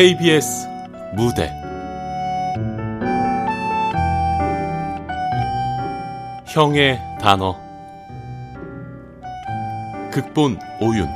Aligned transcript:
KBS 0.00 0.66
무대. 1.14 1.52
형의 6.46 6.98
단어. 7.20 7.54
극본 10.10 10.58
오윤. 10.80 11.06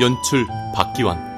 연출 0.00 0.46
박기환 0.74 1.33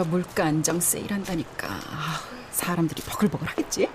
마트에서 0.00 0.04
물가 0.04 0.44
안정 0.44 0.80
세일한다니까 0.80 1.68
사람들이 2.50 3.02
버글버글 3.02 3.46
하겠지? 3.48 3.88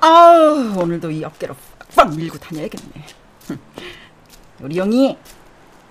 아우 0.00 0.74
오늘도 0.78 1.10
이 1.10 1.24
어깨로 1.24 1.54
빡빡 1.94 2.14
밀고 2.16 2.38
다녀야겠네 2.38 3.06
우리 4.60 4.76
영희 4.76 5.16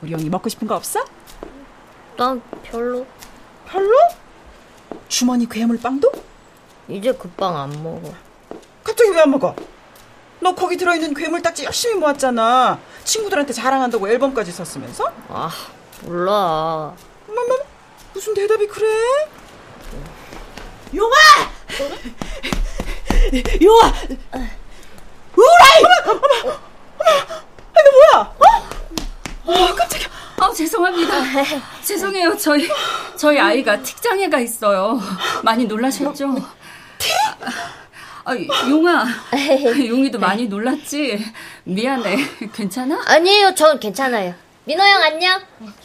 우리 0.01 0.11
영희 0.11 0.29
먹고 0.29 0.49
싶은 0.49 0.67
거 0.67 0.75
없어? 0.75 1.03
난 2.17 2.41
별로 2.63 3.05
별로? 3.67 3.97
주머니 5.07 5.47
괴물빵도? 5.49 6.11
이제 6.89 7.11
그 7.13 7.29
빵 7.35 7.55
안 7.57 7.83
먹어 7.83 8.13
갑자기 8.83 9.09
왜 9.11 9.21
안 9.21 9.31
먹어? 9.31 9.55
너 10.39 10.53
거기 10.53 10.75
들어있는 10.77 11.13
괴물 11.13 11.41
딱지 11.41 11.63
열심히 11.63 11.95
모았잖아 11.95 12.79
친구들한테 13.05 13.53
자랑한다고 13.53 14.07
앨범까지 14.09 14.51
썼으면서? 14.51 15.11
아 15.29 15.49
몰라 16.03 16.93
무슨 18.23 18.33
대답이 18.35 18.65
그래? 18.67 18.87
용아! 20.95 21.13
용아! 23.61 23.93
우라이! 25.35 25.83
어머, 26.05 26.11
어머, 26.13 26.21
어머, 26.99 27.11
아니 27.73 27.89
뭐야? 27.91 28.33
어? 28.39 28.45
어, 29.43 29.75
깜짝이야. 29.75 30.07
아, 30.37 30.53
죄송합니다. 30.53 31.21
죄송해요. 31.83 32.37
저희 32.37 32.69
저희 33.17 33.37
아이가 33.37 33.81
틱장애가 33.83 34.39
있어요. 34.39 35.01
많이 35.43 35.65
놀라셨죠? 35.65 36.35
틱? 36.99 37.11
아, 38.23 38.37
용아, 38.69 39.05
용이도 39.85 40.17
많이 40.17 40.47
놀랐지? 40.47 41.21
미안해. 41.65 42.19
괜찮아? 42.53 43.03
아니에요. 43.05 43.53
전 43.53 43.81
괜찮아요. 43.81 44.33
민호 44.65 44.81
형 44.81 45.01
안녕. 45.01 45.41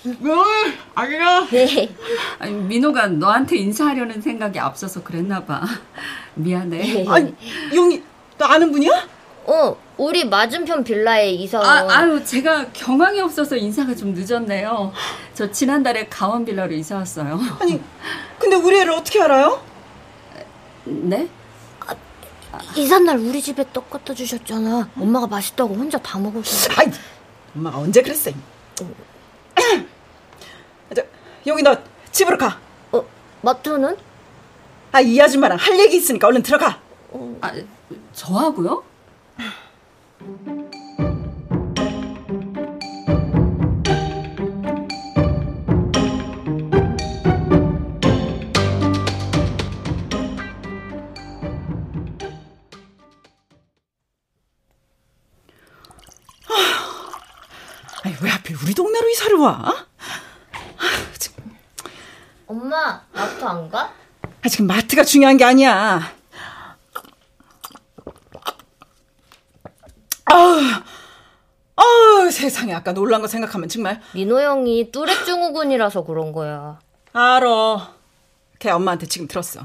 응, 0.06 0.74
안녕. 0.94 1.48
네. 1.50 1.92
아니, 2.38 2.52
민호가 2.52 3.08
너한테 3.08 3.56
인사하려는 3.56 4.20
생각이 4.22 4.58
앞서서 4.60 5.02
그랬나 5.02 5.44
봐. 5.44 5.62
미안해. 6.34 6.78
네. 6.78 7.04
아니, 7.08 7.34
용이 7.74 8.00
너 8.36 8.46
아는 8.46 8.70
분이야? 8.70 9.08
어, 9.46 9.76
우리 9.96 10.24
맞은편 10.28 10.84
빌라에 10.84 11.30
이사. 11.32 11.58
아, 11.58 11.88
아유, 11.90 12.22
제가 12.24 12.66
경황이 12.72 13.20
없어서 13.20 13.56
인사가 13.56 13.96
좀 13.96 14.14
늦었네요. 14.14 14.92
저 15.34 15.50
지난달에 15.50 16.06
강원 16.06 16.44
빌라로 16.44 16.72
이사 16.74 16.96
왔어요. 16.96 17.40
아니, 17.58 17.80
근데 18.38 18.54
우리 18.54 18.78
애를 18.78 18.92
어떻게 18.92 19.20
알아요? 19.20 19.60
네? 20.84 21.28
아, 21.80 21.96
이삿날 22.76 23.18
우리 23.18 23.42
집에 23.42 23.64
떡 23.72 23.90
갖다 23.90 24.14
주셨잖아. 24.14 24.90
엄마가 24.96 25.27
맛있다고 25.27 25.74
혼자 25.74 25.98
다 25.98 26.17
먹었어. 26.20 26.70
아이, 26.77 26.86
엄마가 27.56 27.78
언제 27.78 28.02
그랬어? 28.02 28.30
저, 30.94 31.02
여기 31.46 31.62
너 31.62 31.77
집으로 32.11 32.39
가. 32.39 32.58
어, 32.92 33.05
마트는? 33.42 33.96
아, 34.92 35.00
이 35.00 35.20
아줌마랑 35.20 35.58
할 35.58 35.78
얘기 35.78 35.96
있으니까 35.96 36.27
얼른 36.28 36.42
들어가. 36.42 36.80
어, 37.11 37.38
아, 37.40 37.52
저하고요? 38.12 38.83
와? 59.38 59.86
엄마, 62.46 63.02
마트 63.12 63.44
안 63.44 63.68
가? 63.70 63.92
아, 64.42 64.48
지금 64.48 64.66
마트가 64.66 65.04
중요한 65.04 65.36
게 65.36 65.44
아니야. 65.44 66.00
아우, 70.24 70.60
아우, 71.76 72.30
세상에. 72.30 72.72
아까 72.74 72.92
놀란 72.92 73.20
거 73.20 73.28
생각하면 73.28 73.68
정말. 73.68 74.00
민호 74.14 74.40
형이 74.40 74.90
뚜레 74.90 75.24
증후군이라서 75.24 76.05
그런 76.05 76.32
거야. 76.32 76.78
알어. 77.12 77.94
걔 78.58 78.70
엄마한테 78.70 79.06
지금 79.06 79.28
들었어. 79.28 79.60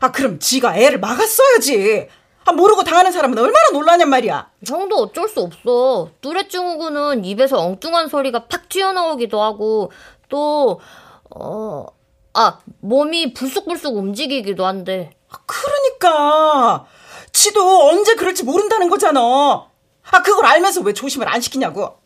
아, 0.00 0.12
그럼 0.12 0.38
지가 0.38 0.76
애를 0.76 1.00
막았어야지. 1.00 2.08
아, 2.48 2.52
모르고 2.52 2.82
당하는 2.82 3.12
사람은 3.12 3.36
얼마나 3.36 3.70
놀라냔 3.72 4.08
말이야. 4.08 4.50
형도 4.66 4.96
어쩔 4.96 5.28
수 5.28 5.40
없어. 5.40 6.08
뚜레 6.22 6.48
증후군은 6.48 7.26
입에서 7.26 7.58
엉뚱한 7.58 8.08
소리가 8.08 8.46
팍 8.46 8.70
튀어나오기도 8.70 9.42
하고, 9.42 9.92
또, 10.30 10.80
어, 11.28 11.84
아, 12.32 12.58
몸이 12.80 13.34
불쑥불쑥 13.34 13.96
움직이기도 13.96 14.64
한데. 14.64 15.10
그러니까. 15.44 16.86
지도 17.32 17.90
언제 17.90 18.14
그럴지 18.14 18.44
모른다는 18.44 18.88
거잖아. 18.88 19.20
아, 19.20 20.22
그걸 20.24 20.46
알면서 20.46 20.80
왜 20.80 20.94
조심을 20.94 21.28
안 21.28 21.42
시키냐고. 21.42 21.98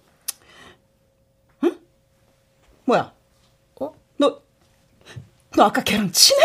응? 1.63 1.79
뭐야? 2.85 3.13
어? 3.81 3.93
너, 4.17 4.41
너 5.55 5.65
아까 5.65 5.85
걔랑 5.85 6.11
친해? 6.11 6.43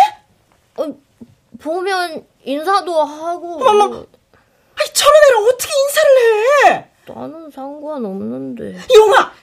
어, 1.58 1.64
보면 1.64 2.28
인사도 2.44 3.04
하고. 3.04 3.56
어머, 3.66 3.86
아니, 3.86 4.94
저런 4.94 5.24
애랑 5.30 5.44
어떻게 5.46 5.70
인사를 5.80 6.46
해? 6.68 6.92
나는 7.08 7.50
상관없는데. 7.52 8.80
용아! 8.96 9.34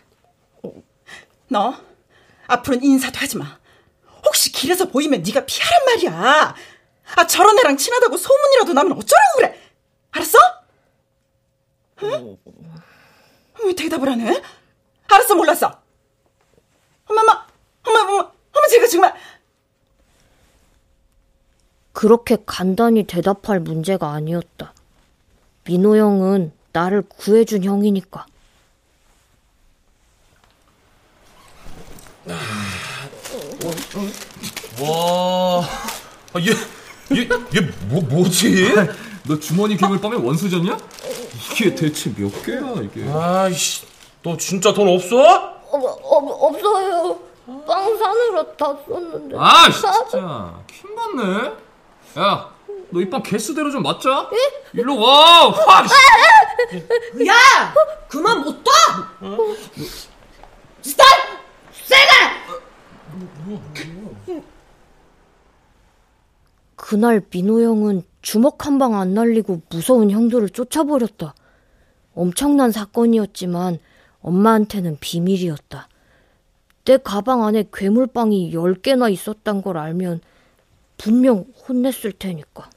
너, 1.49 1.75
앞으로는 2.47 2.85
인사도 2.85 3.19
하지 3.19 3.37
마. 3.37 3.59
혹시 4.25 4.51
길에서 4.53 4.87
보이면 4.87 5.23
네가 5.23 5.45
피하란 5.45 5.85
말이야. 5.87 6.55
아 7.17 7.27
저런 7.27 7.59
애랑 7.59 7.77
친하다고 7.77 8.17
소문이라도 8.17 8.73
나면 8.73 8.93
어쩌라고 8.93 9.37
그래. 9.37 9.61
알았어? 10.13 10.39
응? 12.05 12.39
왜 13.65 13.75
대답을 13.75 14.09
안 14.09 14.21
해? 14.21 14.43
알았어 15.09 15.35
몰랐어. 15.35 15.81
엄마마, 17.07 17.47
엄마, 17.87 18.01
엄마, 18.01 18.19
엄마 18.55 18.67
제가 18.71 18.87
정말 18.87 19.15
그렇게 21.95 22.37
간단히 22.45 23.05
대답할 23.05 23.61
문제가 23.61 24.11
아니었다. 24.11 24.75
민호 25.65 25.97
형은 25.97 26.53
나를 26.73 27.03
구해준 27.09 27.65
형이니까. 27.65 28.27
와, 34.83 35.61
아, 36.33 36.41
얘, 36.41 37.17
얘, 37.17 37.21
얘 37.23 37.61
뭐, 37.89 38.03
뭐지? 38.03 38.75
너 39.27 39.39
주머니 39.39 39.77
괴물빵에 39.77 40.17
원수졌냐? 40.17 40.77
이게 41.53 41.75
대체 41.75 42.13
몇 42.15 42.31
개야, 42.43 42.75
이게? 42.83 43.09
아이씨, 43.09 43.87
너 44.23 44.37
진짜 44.37 44.75
돈 44.75 44.89
없어? 44.89 45.17
어, 45.17 45.79
어, 45.79 46.47
없어요. 46.49 47.21
빵 47.67 47.99
사느라 47.99 48.45
다 48.57 48.77
썼는데. 48.87 49.37
아, 49.39 49.71
진짜. 49.71 50.61
킹받네? 50.67 51.64
야, 52.19 52.55
너이빵 52.91 53.23
개수대로 53.23 53.71
좀 53.71 53.83
맞자? 53.83 54.31
예? 54.33 54.79
일로 54.81 54.99
와! 55.01 55.51
확! 55.51 55.87
야! 57.27 57.75
그만 58.09 58.43
못 58.45 58.63
둬! 58.63 58.71
어? 59.21 59.39
스탑! 60.83 61.07
세가! 61.73 62.35
그날 66.77 67.23
민호 67.31 67.63
형은 67.63 68.03
주먹 68.23 68.67
한 68.67 68.79
방 68.79 68.95
안 68.95 69.15
날리고 69.15 69.63
무서운 69.71 70.11
형들을 70.11 70.51
쫓아버렸다. 70.51 71.35
엄청난 72.15 72.71
사건이었지만 72.71 73.79
엄마한테는 74.23 74.99
비밀이었다. 75.01 75.89
내 76.85 76.97
가방 76.99 77.45
안에 77.45 77.65
괴물빵이 77.73 78.53
10개나 78.55 79.11
있었단 79.11 79.63
걸 79.63 79.79
알면 79.79 80.21
분명 80.97 81.47
혼냈을 81.69 82.13
테니까. 82.13 82.71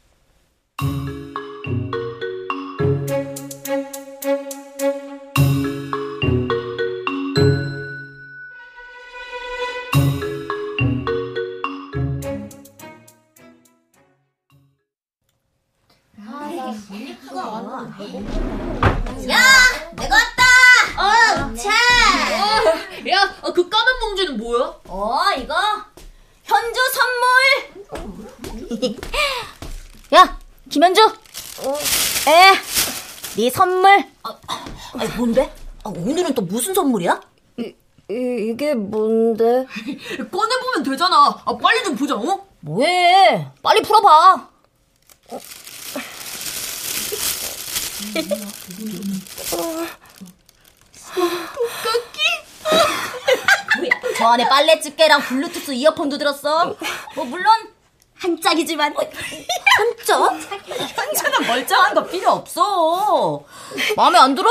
네 33.48 33.52
선물. 33.52 34.04
아, 34.24 34.38
아니, 35.00 35.10
뭔데? 35.16 35.50
아, 35.86 35.90
오늘은 35.90 36.34
또 36.34 36.42
무슨 36.42 36.74
선물이야? 36.74 37.22
이, 37.60 37.74
이, 38.12 38.50
이 38.52 38.58
게 38.58 38.74
뭔데? 38.74 39.66
꺼내보면 40.30 40.84
되잖아. 40.84 41.42
아, 41.46 41.58
빨리 41.58 41.82
좀 41.86 41.96
보자, 41.96 42.16
어? 42.16 42.46
뭐해? 42.60 43.48
빨리 43.64 43.82
풀어봐. 43.82 44.50
뭐야? 53.78 53.90
저 54.18 54.28
안에 54.28 54.48
빨래 54.50 54.80
집게랑 54.80 55.22
블루투스 55.22 55.72
이어폰도 55.74 56.18
들었어. 56.18 56.76
뭐 57.16 57.26
물론 57.26 57.52
한 58.20 58.40
짝이지만 58.42 58.94
한 58.96 59.96
짝? 60.06 60.32
현주는 60.32 61.48
멀쩡한 61.48 61.94
거 61.94 62.04
필요 62.06 62.32
없어. 62.32 63.44
마음에 63.96 64.18
안 64.18 64.34
들어? 64.36 64.50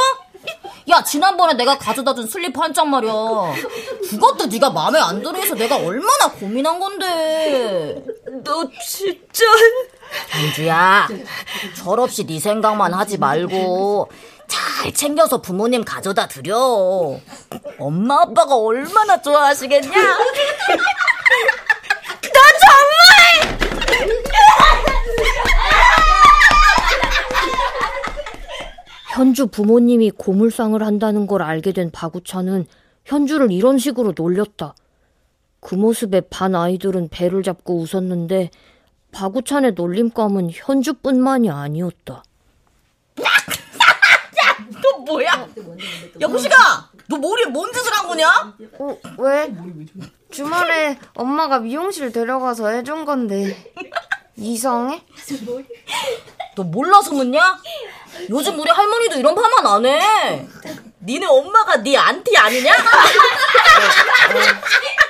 야 0.88 1.02
지난번에 1.02 1.54
내가 1.54 1.76
가져다 1.76 2.14
준 2.14 2.26
슬리퍼 2.28 2.62
한 2.62 2.72
짝 2.72 2.86
말이야. 2.88 3.12
그것도 4.10 4.46
네가 4.46 4.70
마음에 4.70 5.00
안 5.00 5.20
들어 5.20 5.36
해서 5.38 5.54
내가 5.56 5.76
얼마나 5.76 6.30
고민한 6.38 6.78
건데. 6.78 8.00
너 8.44 8.68
진짜. 8.80 9.44
현주야, 10.28 11.08
철없이 11.76 12.24
네 12.24 12.38
생각만 12.38 12.94
하지 12.94 13.18
말고 13.18 14.08
잘 14.46 14.94
챙겨서 14.94 15.42
부모님 15.42 15.84
가져다 15.84 16.28
드려. 16.28 16.56
엄마 17.80 18.22
아빠가 18.22 18.54
얼마나 18.56 19.20
좋아하시겠냐? 19.20 19.90
나 19.90 20.16
정말! 22.62 23.56
현주 29.16 29.46
부모님이 29.46 30.10
고물상을 30.10 30.82
한다는 30.82 31.26
걸 31.26 31.40
알게 31.40 31.72
된 31.72 31.90
바구차는 31.90 32.66
현주를 33.06 33.50
이런 33.50 33.78
식으로 33.78 34.12
놀렸다. 34.14 34.74
그 35.58 35.74
모습에 35.74 36.20
반 36.20 36.54
아이들은 36.54 37.08
배를 37.08 37.42
잡고 37.42 37.78
웃었는데 37.78 38.50
바구찬의 39.12 39.72
놀림감은 39.72 40.50
현주뿐만이 40.52 41.48
아니었다. 41.48 42.24
너 44.82 44.98
뭐야? 44.98 45.32
야, 46.20 46.26
호시가! 46.26 46.90
너 47.08 47.16
머리에 47.16 47.46
뭔 47.46 47.72
짓을 47.72 47.90
한 47.92 48.06
거냐? 48.06 48.54
어, 48.78 48.98
왜? 49.18 49.56
주말에 50.30 50.98
엄마가 51.14 51.60
미용실 51.60 52.12
데려가서 52.12 52.68
해준 52.68 53.06
건데 53.06 53.56
이상해? 54.36 55.02
너 56.56 56.62
몰라서 56.64 57.12
묻냐? 57.12 57.58
요즘 58.30 58.58
우리 58.58 58.70
할머니도 58.70 59.18
이런 59.18 59.34
파마 59.34 59.66
안 59.66 59.86
해. 59.86 60.48
니네 61.02 61.26
엄마가 61.26 61.82
네 61.82 61.96
안티 61.96 62.36
아니냐? 62.36 62.72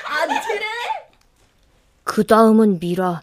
안티래? 0.05 0.67
그 2.03 2.27
다음은 2.27 2.81
미라, 2.81 3.23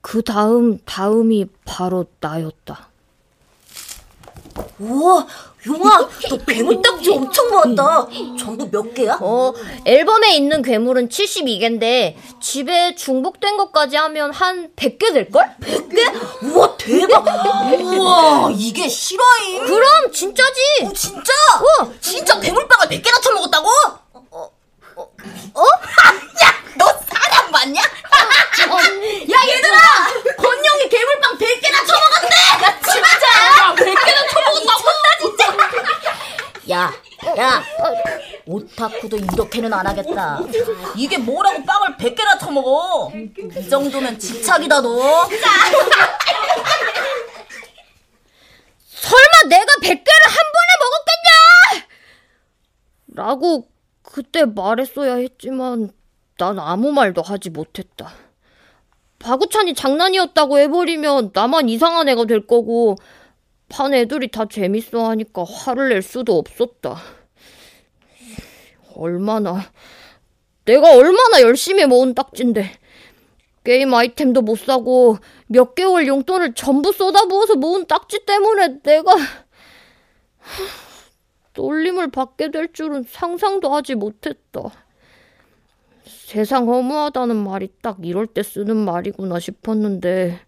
그 0.00 0.22
다음 0.22 0.78
다음이 0.84 1.46
바로 1.64 2.04
나였다. 2.20 2.88
우와, 4.80 5.26
용아, 5.64 6.08
너 6.28 6.36
괴물 6.44 6.82
딱지 6.82 7.10
엄청 7.10 7.48
모았다. 7.50 8.08
전부 8.36 8.68
몇 8.70 8.92
개야? 8.94 9.16
어, 9.20 9.52
앨범에 9.84 10.34
있는 10.34 10.60
괴물은 10.60 11.08
72개인데 11.08 12.16
집에 12.40 12.96
중복된 12.96 13.56
것까지 13.56 13.96
하면 13.96 14.32
한 14.32 14.70
100개 14.74 15.12
될걸? 15.12 15.54
100개? 15.60 16.42
우와, 16.52 16.76
대박! 16.76 17.24
우와, 17.80 18.50
이게 18.52 18.88
실화임? 18.88 19.64
그럼 19.66 20.12
진짜지! 20.12 20.60
어, 20.84 20.92
진짜? 20.92 21.32
어, 21.80 21.92
진짜 22.00 22.40
괴물빵을 22.40 22.88
100개나 22.88 23.22
처먹었다고? 23.22 23.68
어? 24.14 24.50
어? 24.96 25.02
어? 25.54 25.62
야, 26.42 26.54
너 26.76 26.86
사람 27.08 27.50
맞냐? 27.52 27.80
야, 27.80 29.38
얘들아! 29.48 29.78
권영이 30.36 30.88
괴물빵 30.88 31.38
100개나 31.38 31.86
처먹었대! 31.86 32.36
야, 32.64 32.80
진짜! 32.80 33.26
야, 33.62 33.74
100개나 33.76 34.28
처먹었다고? 34.28 34.82
나 34.88 35.18
진짜! 35.20 35.52
야, 37.42 37.56
야, 37.56 37.64
오타쿠도 38.46 39.16
이렇게는 39.16 39.72
안 39.72 39.84
하겠다. 39.84 40.40
이게 40.96 41.18
뭐라고 41.18 41.64
빵을 41.64 41.96
100개나 41.96 42.38
처먹어? 42.38 43.10
이 43.58 43.68
정도면 43.68 44.16
집착이다, 44.16 44.80
너. 44.80 45.26
설마 48.86 49.48
내가 49.48 49.64
100개를 49.82 50.22
한 50.28 50.36
번에 50.52 50.70
먹었겠냐! 50.80 51.86
라고 53.14 53.68
그때 54.02 54.44
말했어야 54.44 55.16
했지만 55.16 55.90
난 56.38 56.60
아무 56.60 56.92
말도 56.92 57.22
하지 57.22 57.50
못했다. 57.50 58.12
바구찬이 59.18 59.74
장난이었다고 59.74 60.58
해버리면 60.60 61.30
나만 61.34 61.68
이상한 61.68 62.08
애가 62.08 62.26
될 62.26 62.46
거고 62.46 62.96
반 63.68 63.94
애들이 63.94 64.30
다 64.30 64.44
재밌어 64.48 65.08
하니까 65.08 65.44
화를 65.44 65.88
낼 65.88 66.02
수도 66.02 66.38
없었다. 66.38 67.00
얼마나 68.96 69.62
내가 70.64 70.94
얼마나 70.94 71.40
열심히 71.40 71.86
모은 71.86 72.14
딱지인데 72.14 72.70
게임 73.64 73.94
아이템도 73.94 74.42
못 74.42 74.58
사고 74.58 75.18
몇 75.46 75.74
개월 75.74 76.06
용돈을 76.06 76.54
전부 76.54 76.92
쏟아부어서 76.92 77.56
모은 77.56 77.86
딱지 77.86 78.24
때문에 78.24 78.80
내가 78.82 79.14
놀림을 81.54 82.10
받게 82.10 82.50
될 82.50 82.72
줄은 82.72 83.04
상상도 83.08 83.72
하지 83.74 83.94
못했다. 83.94 84.72
세상 86.04 86.66
허무하다는 86.68 87.36
말이 87.36 87.68
딱 87.82 87.98
이럴 88.02 88.26
때 88.26 88.42
쓰는 88.42 88.76
말이구나 88.76 89.38
싶었는데 89.38 90.40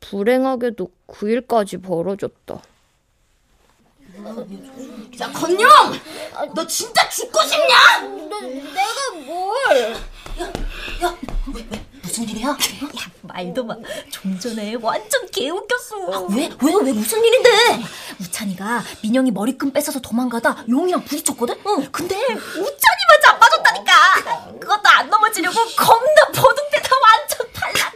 불행하게도 0.00 0.90
그 1.06 1.30
일까지 1.30 1.78
벌어졌다. 1.78 2.62
야, 5.20 5.30
건영! 5.32 5.68
너 6.54 6.66
진짜 6.66 7.08
죽고 7.08 7.40
싶냐? 7.44 8.00
내가 8.00 9.24
뭘? 9.26 9.92
야, 11.02 11.16
왜, 11.54 11.66
왜, 11.70 11.84
무슨 12.02 12.24
일이야? 12.28 12.48
야, 12.48 12.56
말도 13.22 13.64
마. 13.64 13.76
좀 14.10 14.38
전에 14.38 14.74
완전 14.80 15.26
개웃겼어. 15.30 15.96
아, 16.12 16.26
왜? 16.30 16.48
왜? 16.62 16.72
왜 16.82 16.92
무슨 16.92 17.24
일인데? 17.24 17.50
우찬이가 18.20 18.82
민영이 19.02 19.30
머리끈 19.30 19.72
뺏어서 19.72 20.00
도망가다 20.00 20.64
용이랑 20.68 21.04
부딪혔거든? 21.04 21.54
응. 21.66 21.88
근데 21.92 22.16
우찬이만 22.16 23.20
자빠졌다니까. 23.24 24.58
그것도 24.60 24.82
안 24.88 25.08
넘어지려고 25.10 25.56
겁나 25.76 26.26
버둥대다 26.34 26.88
완전 27.02 27.52
달라. 27.52 27.92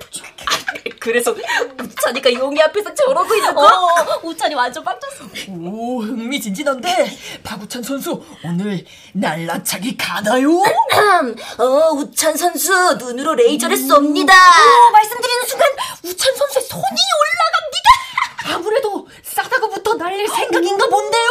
그래서 0.99 1.35
우찬이가 1.81 2.33
용이 2.35 2.63
앞에서 2.63 2.95
저러고 2.95 3.35
있는 3.35 3.53
거. 3.55 3.65
어, 3.67 4.21
우찬이 4.23 4.55
완전 4.55 4.85
빡쳤어. 4.85 5.25
오, 5.61 6.01
흥미진진한데. 6.03 7.07
박우찬 7.45 7.83
선수, 7.83 8.23
오늘 8.45 8.85
날라차기 9.13 9.97
가나요? 9.97 10.51
어, 10.51 11.91
우찬 11.95 12.37
선수 12.37 12.73
눈으로 12.95 13.35
레이저를 13.35 13.77
쏩니다. 13.77 14.31
오, 14.31 14.93
말씀드리는 14.93 15.47
순간 15.47 15.69
우찬 16.05 16.35
선수의 16.37 16.65
손이 16.65 16.83
올라갑니다. 17.21 18.55
아무래도 18.55 19.09
싸다구부터 19.23 19.95
날릴 19.95 20.27
생각인가 20.29 20.87
본데요. 20.89 21.23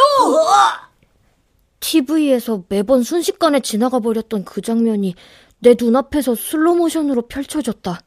TV에서 1.80 2.62
매번 2.68 3.02
순식간에 3.02 3.60
지나가 3.60 3.98
버렸던 3.98 4.44
그 4.44 4.62
장면이 4.62 5.16
내 5.58 5.74
눈앞에서 5.78 6.34
슬로모션으로 6.36 7.26
펼쳐졌다. 7.26 8.00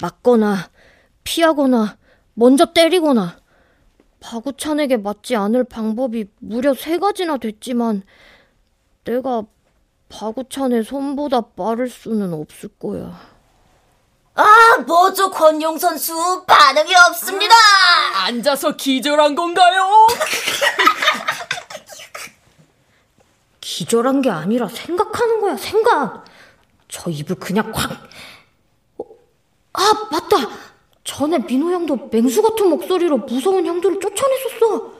맞거나, 0.00 0.68
피하거나, 1.22 1.96
먼저 2.34 2.72
때리거나. 2.72 3.41
바구찬에게 4.22 4.98
맞지 4.98 5.34
않을 5.36 5.64
방법이 5.64 6.26
무려 6.38 6.74
세 6.74 6.98
가지나 6.98 7.38
됐지만, 7.38 8.04
내가 9.04 9.42
바구찬의 10.08 10.84
손보다 10.84 11.40
빠를 11.40 11.90
수는 11.90 12.32
없을 12.32 12.68
거야. 12.78 13.32
아, 14.34 14.78
뭐죠, 14.86 15.30
권용 15.30 15.76
선수? 15.76 16.44
반응이 16.46 16.94
없습니다. 17.08 17.54
앉아서 18.24 18.76
기절한 18.76 19.34
건가요? 19.34 20.06
기절한 23.60 24.22
게 24.22 24.30
아니라 24.30 24.68
생각하는 24.68 25.40
거야, 25.40 25.56
생각. 25.56 26.24
저 26.88 27.10
입을 27.10 27.36
그냥 27.36 27.72
확. 27.74 27.90
어, 28.98 29.04
아, 29.72 29.92
맞다. 30.10 30.36
전에 31.04 31.38
민호 31.38 31.70
형도 31.72 32.08
맹수 32.10 32.42
같은 32.42 32.68
목소리로 32.68 33.18
무서운 33.18 33.66
형들을 33.66 33.98
쫓아냈었어. 34.00 34.92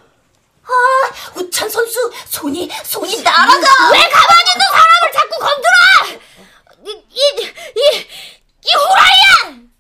아, 0.64 1.38
우찬 1.38 1.68
선수 1.68 2.12
손이 2.26 2.71
손이 2.85 3.23
날아가. 3.23 3.90
왜 3.92 3.99
가만히 4.09 4.50
있는 4.52 4.66
사람을 4.71 5.12
자꾸 5.12 5.38
건드려! 5.38 6.23
이, 6.87 6.90
이, 7.11 7.42
이, 7.76 8.06
이 8.64 8.71
후라이야! 8.76 9.72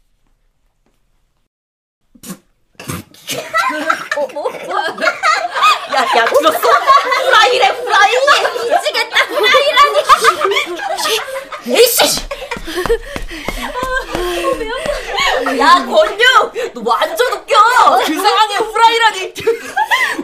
야, 5.94 6.00
야, 6.16 6.24
들었어? 6.24 6.58
후라이래, 6.58 7.68
후라이! 7.68 8.12
미치겠다, 8.70 9.24
후라이라니! 9.24 9.98
에이씨! 11.66 12.20
야, 15.58 15.84
권유! 15.84 16.72
너 16.74 16.82
완전 16.84 17.32
웃겨! 17.32 17.54
그 18.06 18.14
상황에 18.14 18.56
후라이라니. 18.56 19.34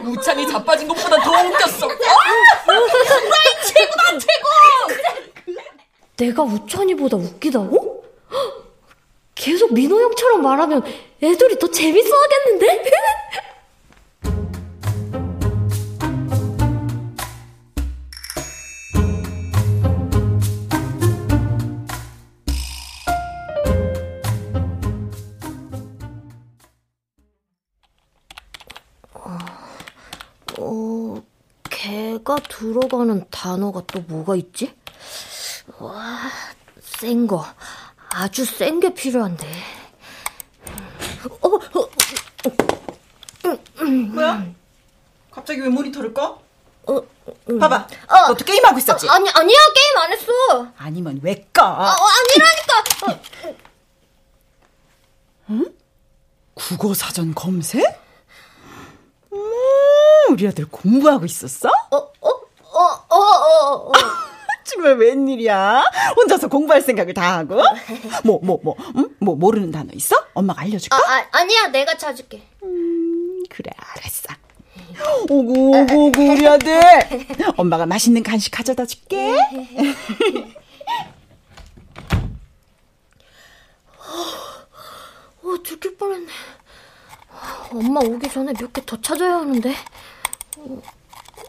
우찬이 0.05 0.47
자빠진 0.51 0.87
것보다 0.87 1.17
더 1.23 1.31
웃겼어. 1.31 1.87
후라이 1.87 3.63
최고다, 3.65 4.17
최고! 4.19 4.47
내가 6.17 6.43
우천이보다 6.43 7.15
웃기다고? 7.17 8.03
헉, 8.33 8.63
계속 9.35 9.73
민호 9.73 10.01
형처럼 10.01 10.41
말하면 10.41 10.83
애들이 11.21 11.59
더 11.59 11.69
재밌어 11.69 12.09
하겠는데? 12.15 12.81
어, 30.59 31.21
개가 31.69 32.37
들어가는 32.49 33.25
단어가 33.29 33.81
또 33.87 34.01
뭐가 34.01 34.35
있지? 34.35 34.73
와, 35.79 36.19
센 36.81 37.27
거. 37.27 37.45
아주 38.11 38.43
센 38.45 38.79
게 38.79 38.93
필요한데. 38.93 39.47
어, 41.41 41.47
어, 41.47 41.89
뭐야? 43.89 44.45
갑자기 45.31 45.61
왜 45.61 45.69
모니터를 45.69 46.13
꺼? 46.13 46.41
어, 46.87 47.01
봐봐. 47.59 47.87
어. 48.07 48.27
너도 48.29 48.43
게임하고 48.43 48.77
있었지? 48.79 49.07
아, 49.09 49.13
아니, 49.13 49.29
아니야, 49.29 49.57
게임 49.75 49.97
안 49.97 50.11
했어. 50.11 50.67
아니면 50.77 51.19
왜 51.21 51.45
꺼? 51.53 51.63
어, 51.63 51.85
아니라니까. 51.85 53.19
국어 56.53 56.93
사전 56.93 57.33
검색? 57.33 57.81
음, 59.33 59.39
우리 60.31 60.47
아들 60.47 60.65
공부하고 60.69 61.25
있었어? 61.25 61.69
어, 61.69 61.95
어, 61.95 62.11
어, 62.21 62.79
어, 63.09 63.15
어, 63.15 63.89
어. 63.89 63.91
정말 64.65 64.95
웬일이야? 64.97 65.83
혼자서 66.15 66.47
공부할 66.47 66.81
생각을 66.81 67.13
다 67.13 67.37
하고? 67.39 67.55
뭐, 68.23 68.39
뭐, 68.43 68.59
뭐, 68.61 68.75
음? 68.95 69.15
뭐 69.19 69.35
모르는 69.35 69.71
단어 69.71 69.89
있어? 69.93 70.15
엄마가 70.33 70.61
알려줄까? 70.61 70.95
아, 70.95 70.99
아, 70.99 71.27
아니야, 71.31 71.67
내가 71.67 71.97
찾을게. 71.97 72.41
음, 72.63 72.88
그래, 73.59 73.71
알았어. 73.75 74.29
오구, 75.29 75.51
오구, 75.51 75.93
오구, 75.93 76.21
우리 76.31 76.47
아들. 76.47 76.79
엄마가 77.57 77.85
맛있는 77.85 78.23
간식 78.23 78.51
가져다 78.51 78.85
줄게. 78.85 79.35
어, 85.43 85.63
들킬 85.63 85.97
뻔했네. 85.97 86.27
엄마 87.71 87.99
오기 88.01 88.29
전에 88.29 88.53
몇 88.53 88.71
개 88.73 88.81
더 88.85 88.99
찾아야 89.01 89.35
하는데. 89.37 89.73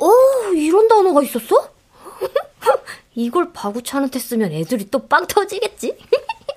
어, 0.00 0.10
이런 0.54 0.88
단어가 0.88 1.22
있었어? 1.22 1.70
이걸 3.14 3.52
바구찬한테 3.52 4.18
쓰면 4.18 4.52
애들이 4.52 4.90
또 4.90 5.06
빵 5.06 5.26
터지겠지? 5.26 5.96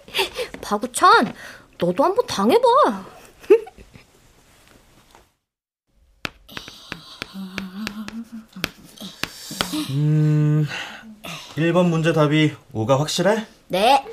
바구찬, 0.62 1.34
너도 1.78 2.04
한번 2.04 2.26
당해봐. 2.26 3.06
음, 9.90 10.68
1번 11.56 11.88
문제 11.90 12.14
답이 12.14 12.54
5가 12.74 12.98
확실해? 12.98 13.46
네. 13.68 14.06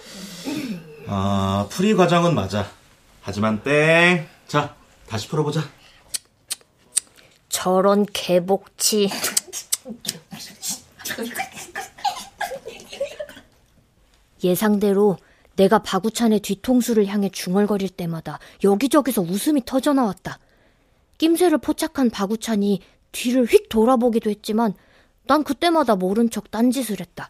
아, 1.06 1.66
풀이 1.70 1.94
과정은 1.94 2.34
맞아. 2.34 2.70
하지만 3.20 3.62
땡. 3.62 4.26
자, 4.46 4.74
다시 5.06 5.28
풀어보자. 5.28 5.62
저런 7.48 8.06
개복치. 8.12 9.10
예상대로 14.42 15.18
내가 15.56 15.80
바구찬의 15.82 16.40
뒤통수를 16.40 17.06
향해 17.06 17.28
중얼거릴 17.28 17.90
때마다 17.90 18.38
여기저기서 18.64 19.20
웃음이 19.20 19.64
터져나왔다. 19.66 20.38
낌새를 21.18 21.58
포착한 21.58 22.08
바구찬이 22.08 22.80
뒤를 23.12 23.44
휙 23.44 23.68
돌아보기도 23.68 24.30
했지만 24.30 24.72
난 25.30 25.44
그때마다 25.44 25.94
모른 25.94 26.28
척 26.28 26.50
딴짓을 26.50 26.98
했다. 26.98 27.28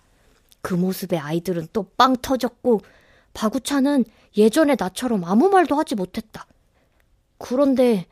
그 0.63 0.73
모습에 0.73 1.19
아이들은 1.19 1.69
또 1.75 1.85
빵 1.99 2.17
터졌고 2.17 2.81
바구찬은 3.35 4.07
예전의 4.39 4.77
나처럼 4.81 5.23
아무 5.27 5.51
말도 5.51 5.77
하지 5.77 5.97
못했다. 5.97 6.47
그런데 7.37 8.07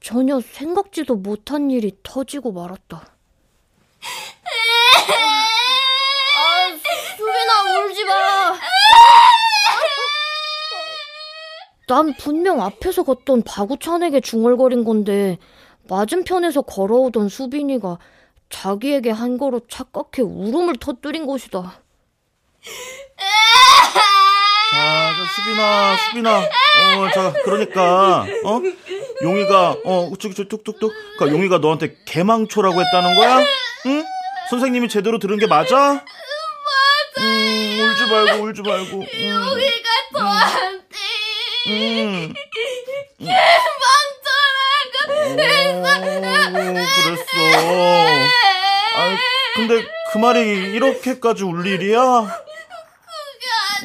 전혀 0.00 0.40
생각지도 0.40 1.16
못한 1.16 1.70
일이 1.70 1.92
터지고 2.02 2.52
말았다. 2.52 2.96
아, 6.38 6.70
수빈아 7.18 7.84
울지 7.84 8.04
마. 8.06 8.58
난 11.86 12.14
분명 12.16 12.62
앞에서 12.62 13.02
걷던 13.02 13.42
바구찬에게 13.42 14.20
중얼거린 14.22 14.84
건데 14.84 15.36
맞은편에서 15.90 16.62
걸어오던 16.62 17.28
수빈이가 17.28 17.98
자기에게 18.52 19.10
한 19.10 19.38
거로 19.38 19.60
착각해 19.68 20.20
울음을 20.22 20.76
터뜨린 20.76 21.26
것이다. 21.26 21.80
자, 24.70 25.12
저 25.16 25.24
수빈아, 25.34 25.96
수빈아. 25.96 26.38
어, 26.38 27.10
자, 27.12 27.32
그러니까, 27.44 28.26
어? 28.44 28.60
용이가, 29.22 29.76
어, 29.84 30.08
우쭈쭈 30.12 30.48
뚝뚝뚝. 30.48 30.92
그니까 31.18 31.36
용이가 31.36 31.58
너한테 31.58 31.96
개망초라고 32.06 32.80
했다는 32.80 33.16
거야? 33.16 33.38
응? 33.86 34.04
선생님이 34.50 34.88
제대로 34.88 35.18
들은 35.18 35.38
게 35.38 35.46
맞아? 35.46 35.76
맞아. 35.76 36.04
음, 37.18 37.78
울지 37.80 38.10
말고, 38.10 38.44
울지 38.44 38.62
말고. 38.62 38.96
음, 38.96 39.04
용이가 39.04 39.88
저한테 40.16 40.96
음. 41.68 42.32
개망초라고 42.32 42.42
오, 43.20 43.71
그랬어. 47.04 47.24
아이, 48.94 49.16
근데 49.54 49.84
그 50.12 50.18
말이 50.18 50.40
이렇게까지 50.74 51.44
울 51.44 51.66
일이야? 51.66 51.98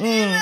응. 0.00 0.34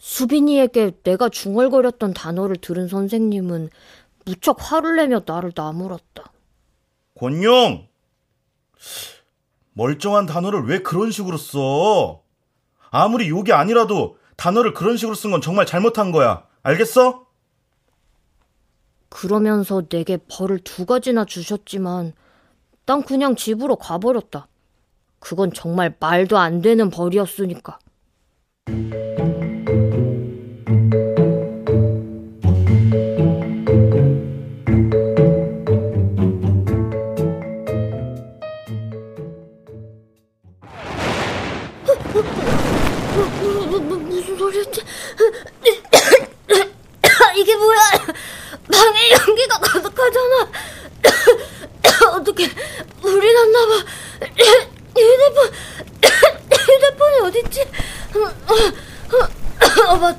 수빈이에게 0.00 0.92
내가 1.02 1.28
중얼거렸던 1.28 2.14
단어를 2.14 2.56
들은 2.56 2.88
선생님은 2.88 3.68
무척 4.24 4.56
화를 4.60 4.96
내며 4.96 5.22
나를 5.26 5.52
나무랐다. 5.54 6.32
권용! 7.18 7.86
멀쩡한 9.72 10.24
단어를 10.26 10.64
왜 10.64 10.78
그런 10.78 11.10
식으로 11.10 11.36
써? 11.36 12.22
아무리 12.90 13.28
욕이 13.28 13.52
아니라도 13.52 14.16
단어를 14.36 14.74
그런 14.74 14.96
식으로 14.96 15.14
쓴 15.14 15.30
건 15.30 15.40
정말 15.40 15.66
잘못한 15.66 16.12
거야. 16.12 16.44
알겠어? 16.62 17.26
그러면서 19.08 19.82
내게 19.88 20.18
벌을 20.28 20.58
두 20.58 20.84
가지나 20.84 21.24
주셨지만 21.24 22.12
난 22.84 23.02
그냥 23.02 23.34
집으로 23.34 23.76
가버렸다. 23.76 24.48
그건 25.18 25.52
정말 25.52 25.96
말도 25.98 26.38
안 26.38 26.60
되는 26.60 26.90
벌이었으니까. 26.90 27.78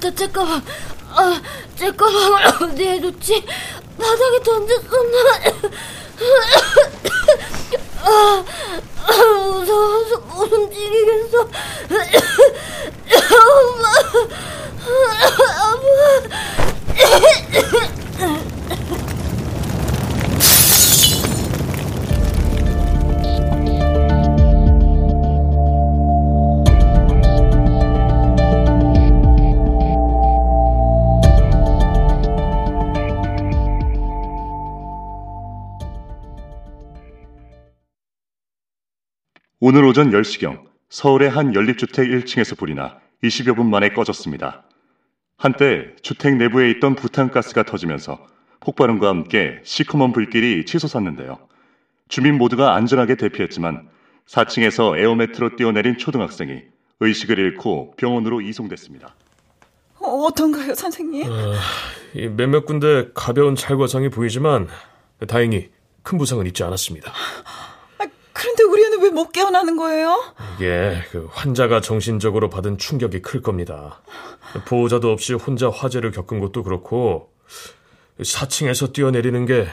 아 0.07 0.09
맞다 0.09 0.15
제 0.15 0.27
가방. 0.27 0.61
아제 1.15 1.91
가방을 1.91 2.63
어디에 2.63 3.01
뒀지? 3.01 3.43
바닥에 3.97 4.43
던졌었나? 4.43 5.17
아, 8.07 8.43
무서워서 9.03 10.17
못 10.19 10.51
움직이겠어. 10.51 11.49
오늘 39.69 39.83
오전 39.83 40.11
10시경 40.11 40.63
서울의 40.87 41.29
한 41.29 41.53
연립주택 41.53 42.07
1층에서 42.07 42.57
불이 42.57 42.73
나 42.73 42.99
20여 43.21 43.53
분 43.53 43.69
만에 43.69 43.89
꺼졌습니다. 43.89 44.63
한때 45.37 45.93
주택 46.01 46.37
내부에 46.37 46.69
있던 46.71 46.95
부탄가스가 46.95 47.63
터지면서 47.63 48.17
폭발음과 48.61 49.09
함께 49.09 49.59
시커먼 49.63 50.13
불길이 50.13 50.65
치솟았는데요. 50.65 51.37
주민 52.07 52.37
모두가 52.37 52.75
안전하게 52.75 53.15
대피했지만 53.15 53.89
4층에서 54.29 54.97
에어매트로 54.97 55.57
뛰어내린 55.57 55.97
초등학생이 55.97 56.61
의식을 57.01 57.37
잃고 57.37 57.95
병원으로 57.97 58.39
이송됐습니다. 58.39 59.15
어, 59.99 60.07
어떤가요, 60.27 60.75
선생님? 60.75 61.29
어, 61.29 61.55
몇몇 62.37 62.65
군데 62.65 63.09
가벼운 63.13 63.57
찰과상이 63.57 64.07
보이지만 64.07 64.69
다행히 65.27 65.71
큰 66.03 66.17
부상은 66.17 66.47
입지 66.47 66.63
않았습니다. 66.63 67.11
아, 67.97 68.05
그런데 68.31 68.63
우리 68.63 68.76
는왜못 68.97 69.31
깨어나는 69.31 69.77
거예요? 69.77 70.33
이게 70.55 71.01
그 71.11 71.27
환자가 71.31 71.81
정신적으로 71.81 72.49
받은 72.49 72.77
충격이 72.77 73.21
클 73.21 73.41
겁니다. 73.41 74.01
보호자도 74.65 75.11
없이 75.11 75.33
혼자 75.33 75.69
화재를 75.69 76.11
겪은 76.11 76.39
것도 76.39 76.63
그렇고 76.63 77.31
4층에서 78.19 78.93
뛰어내리는 78.93 79.45
게 79.45 79.67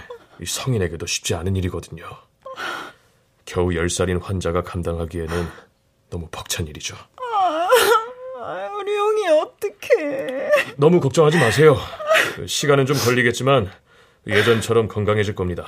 성인에게도 0.44 1.06
쉽지 1.06 1.34
않은 1.34 1.56
일이거든요. 1.56 2.04
겨우 3.44 3.68
10살인 3.68 4.22
환자가 4.22 4.62
감당하기에는 4.62 5.46
너무 6.10 6.28
벅찬 6.30 6.66
일이죠. 6.66 6.96
아, 8.40 8.70
우리 8.78 8.94
용이 8.94 9.28
어떡해. 9.28 10.50
너무 10.76 11.00
걱정하지 11.00 11.38
마세요. 11.38 11.76
시간은 12.46 12.86
좀 12.86 12.96
걸리겠지만 12.96 13.70
예전처럼 14.26 14.88
건강해질 14.88 15.34
겁니다. 15.34 15.66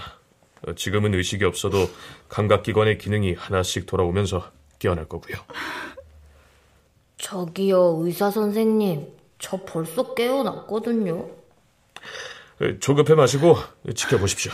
지금은 0.76 1.14
의식이 1.14 1.44
없어도 1.44 1.88
감각기관의 2.28 2.98
기능이 2.98 3.34
하나씩 3.34 3.86
돌아오면서 3.86 4.50
깨어날 4.78 5.08
거고요. 5.08 5.36
저기요, 7.18 7.98
의사 8.00 8.30
선생님. 8.30 9.12
저 9.38 9.58
벌써 9.58 10.14
깨어났거든요. 10.14 11.28
조급해 12.80 13.14
마시고 13.14 13.56
지켜보십시오. 13.94 14.52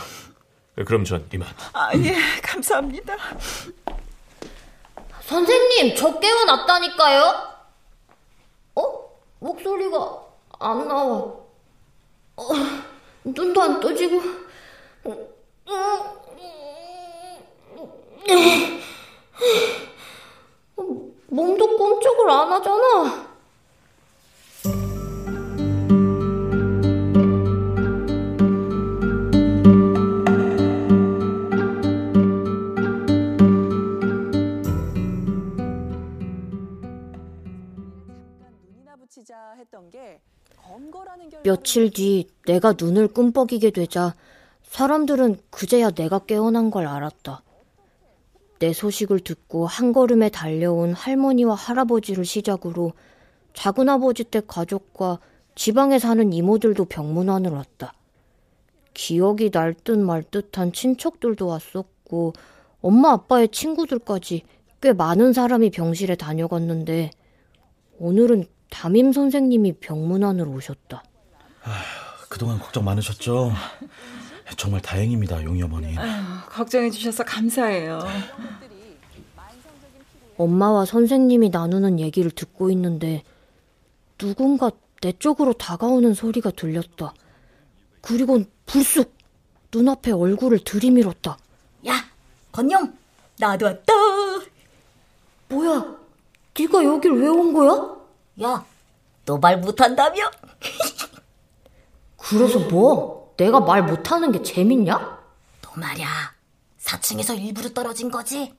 그럼 0.85 1.03
전 1.03 1.27
이만. 1.33 1.47
아, 1.73 1.91
예, 1.95 2.15
감사합니다. 2.41 3.15
선생님, 5.21 5.95
저 5.95 6.19
깨어났다니까요? 6.19 7.53
어? 8.75 8.81
목소리가 9.39 10.21
안 10.59 10.87
나와. 10.87 11.13
어, 12.35 12.43
눈도 13.23 13.61
안 13.61 13.79
떠지고. 13.79 14.42
몸도 21.27 21.77
꼼짝을 21.77 22.29
안 22.29 22.51
하잖아. 22.51 23.33
며칠 41.43 41.91
뒤 41.91 42.29
내가 42.45 42.73
눈을 42.79 43.09
끔뻑이게 43.09 43.71
되자 43.71 44.15
사람들은 44.73 45.37
그제야 45.51 45.91
내가 45.91 46.17
깨어난 46.17 46.71
걸 46.71 46.87
알았다. 46.87 47.43
내 48.57 48.73
소식을 48.73 49.19
듣고 49.19 49.67
한 49.67 49.93
걸음에 49.93 50.29
달려온 50.29 50.93
할머니와 50.93 51.53
할아버지를 51.53 52.25
시작으로 52.25 52.93
작은아버지 53.53 54.23
댁 54.23 54.47
가족과 54.47 55.19
지방에 55.53 55.99
사는 55.99 56.33
이모들도 56.33 56.85
병문안을 56.85 57.51
왔다. 57.51 57.93
기억이 58.95 59.51
날 59.51 59.75
듯 59.75 59.95
말 59.95 60.23
듯한 60.23 60.73
친척들도 60.73 61.45
왔었고 61.45 62.33
엄마 62.81 63.11
아빠의 63.11 63.49
친구들까지 63.49 64.41
꽤 64.81 64.91
많은 64.91 65.33
사람이 65.33 65.69
병실에 65.69 66.15
다녀갔는데 66.15 67.11
오늘은 67.99 68.47
담임 68.71 69.11
선생님이 69.13 69.73
병문안으로 69.73 70.49
오셨다. 70.49 71.03
아휴, 71.63 72.27
그동안 72.27 72.57
걱정 72.57 72.83
많으셨죠? 72.85 73.51
정말 74.57 74.81
다행입니다, 74.81 75.43
용이 75.43 75.61
어머니. 75.63 75.95
걱정해 76.49 76.89
주셔서 76.89 77.23
감사해요. 77.23 77.99
엄마와 80.37 80.85
선생님이 80.85 81.49
나누는 81.49 81.99
얘기를 81.99 82.31
듣고 82.31 82.69
있는데 82.71 83.23
누군가 84.17 84.71
내 85.01 85.11
쪽으로 85.11 85.53
다가오는 85.53 86.13
소리가 86.13 86.51
들렸다. 86.51 87.13
그리곤 88.01 88.45
불쑥 88.65 89.13
눈앞에 89.73 90.11
얼굴을 90.11 90.59
들이밀었다. 90.63 91.37
야, 91.87 91.93
건영, 92.51 92.93
나도 93.39 93.65
왔다. 93.65 93.93
뭐야? 95.49 95.97
네가 96.57 96.83
여길 96.83 97.11
왜 97.13 97.27
온 97.27 97.53
거야? 97.53 97.95
야, 98.43 98.65
너 99.25 99.37
말 99.37 99.59
못한다며? 99.59 100.29
그래서 102.17 102.59
뭐? 102.59 103.22
내가 103.37 103.59
말 103.59 103.83
못하는 103.83 104.31
게 104.31 104.41
재밌냐? 104.41 104.97
너 105.61 105.71
말야, 105.75 106.33
4층에서 106.79 107.37
일부러 107.39 107.69
떨어진 107.69 108.11
거지? 108.11 108.53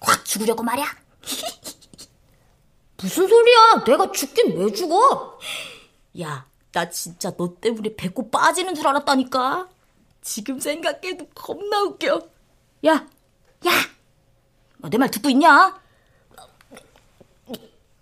확 0.00 0.24
죽으려고 0.24 0.62
말야? 0.62 0.84
무슨 2.96 3.26
소리야? 3.28 3.84
내가 3.84 4.12
죽긴 4.12 4.56
왜 4.58 4.72
죽어? 4.72 5.38
야, 6.20 6.46
나 6.72 6.88
진짜 6.90 7.30
너 7.36 7.54
때문에 7.60 7.96
배꼽 7.96 8.30
빠지는 8.30 8.74
줄 8.74 8.86
알았다니까. 8.86 9.68
지금 10.22 10.60
생각해도 10.60 11.28
겁나 11.34 11.80
웃겨. 11.82 12.20
야, 12.86 12.92
야! 12.92 13.70
내 14.90 14.98
말 14.98 15.10
듣고 15.10 15.28
있냐? 15.30 15.78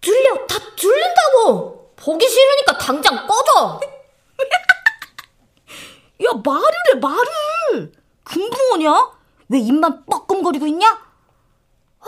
들려, 0.00 0.46
다 0.46 0.58
들린다고! 0.76 1.92
보기 1.96 2.28
싫으니까 2.28 2.78
당장 2.78 3.26
꺼져! 3.26 3.80
야, 6.24 6.30
말을 6.44 6.68
해, 6.94 6.98
말을! 6.98 7.92
금붕어냐? 8.24 9.12
왜 9.50 9.58
입만 9.60 10.04
뻐끔거리고 10.06 10.66
있냐? 10.66 10.88
아, 12.00 12.06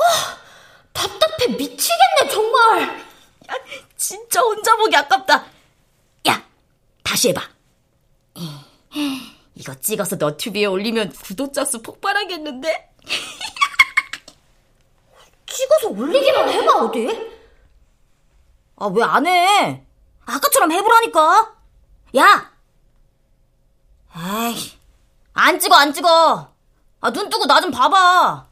답답해 0.92 1.48
미치겠네, 1.56 2.28
정말! 2.30 2.82
야, 2.82 3.54
진짜 3.96 4.40
혼자 4.40 4.76
보기 4.76 4.96
아깝다. 4.96 5.44
야, 6.28 6.44
다시 7.02 7.28
해봐. 7.28 7.40
이거 9.54 9.74
찍어서 9.74 10.16
너튜브에 10.16 10.64
올리면 10.64 11.12
구독자 11.12 11.64
수 11.64 11.82
폭발하겠는데? 11.82 12.94
찍어서 15.46 15.88
올리기만 15.88 16.48
해봐, 16.48 16.72
어디? 16.84 17.30
아, 18.76 18.86
왜 18.86 19.02
안 19.02 19.26
해? 19.26 19.84
아까처럼 20.24 20.72
해보라니까. 20.72 21.54
야! 22.16 22.49
에이, 24.16 24.78
안 25.34 25.58
찍어, 25.58 25.74
안 25.76 25.92
찍어. 25.92 26.52
아, 27.00 27.10
눈 27.12 27.30
뜨고 27.30 27.46
나 27.46 27.60
좀 27.60 27.70
봐봐. 27.70 28.46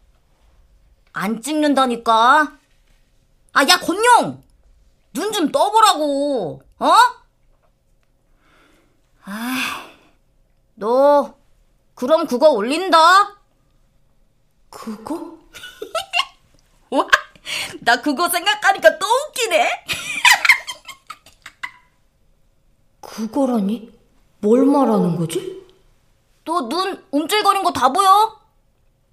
안 1.13 1.43
찍는다니까. 1.43 2.53
아, 3.53 3.69
야, 3.69 3.79
권용! 3.81 4.43
눈 5.13 5.33
좀 5.33 5.51
떠보라고, 5.51 6.63
어? 6.79 6.93
아, 9.25 9.89
너, 10.75 11.35
그럼 11.95 12.27
그거 12.27 12.51
올린다? 12.51 13.37
그거? 14.71 15.39
와, 16.91 17.07
나 17.81 18.01
그거 18.01 18.29
생각하니까 18.29 18.99
또 18.99 19.07
웃기네. 19.07 19.85
그거라니? 23.01 23.98
뭘 24.41 24.65
말하는 24.65 25.17
거지? 25.17 25.59
너 26.45 26.69
눈 26.69 27.05
움찔거린 27.11 27.63
거 27.63 27.73
다 27.73 27.93
보여? 27.93 28.41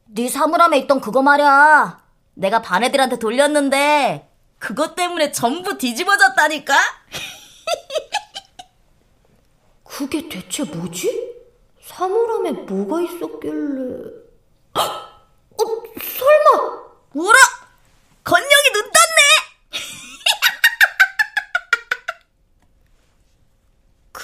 네 0.05 0.29
사물함에 0.29 0.77
있던 0.79 1.01
그거 1.01 1.21
말이야. 1.21 2.03
내가 2.35 2.61
반 2.61 2.83
애들한테 2.83 3.17
돌렸는데 3.19 4.29
그것 4.59 4.95
때문에 4.95 5.31
전부 5.31 5.77
뒤집어졌다니까? 5.77 6.75
그게 9.83 10.27
대체 10.29 10.63
뭐지? 10.63 11.33
사물함에 11.81 12.51
뭐가 12.51 13.01
있었길래... 13.01 14.03
어, 14.73 14.81
설마! 15.57 16.83
뭐라? 17.13 17.37
건영이 18.23 18.71
눈 18.73 18.83
떴네! 18.83 19.81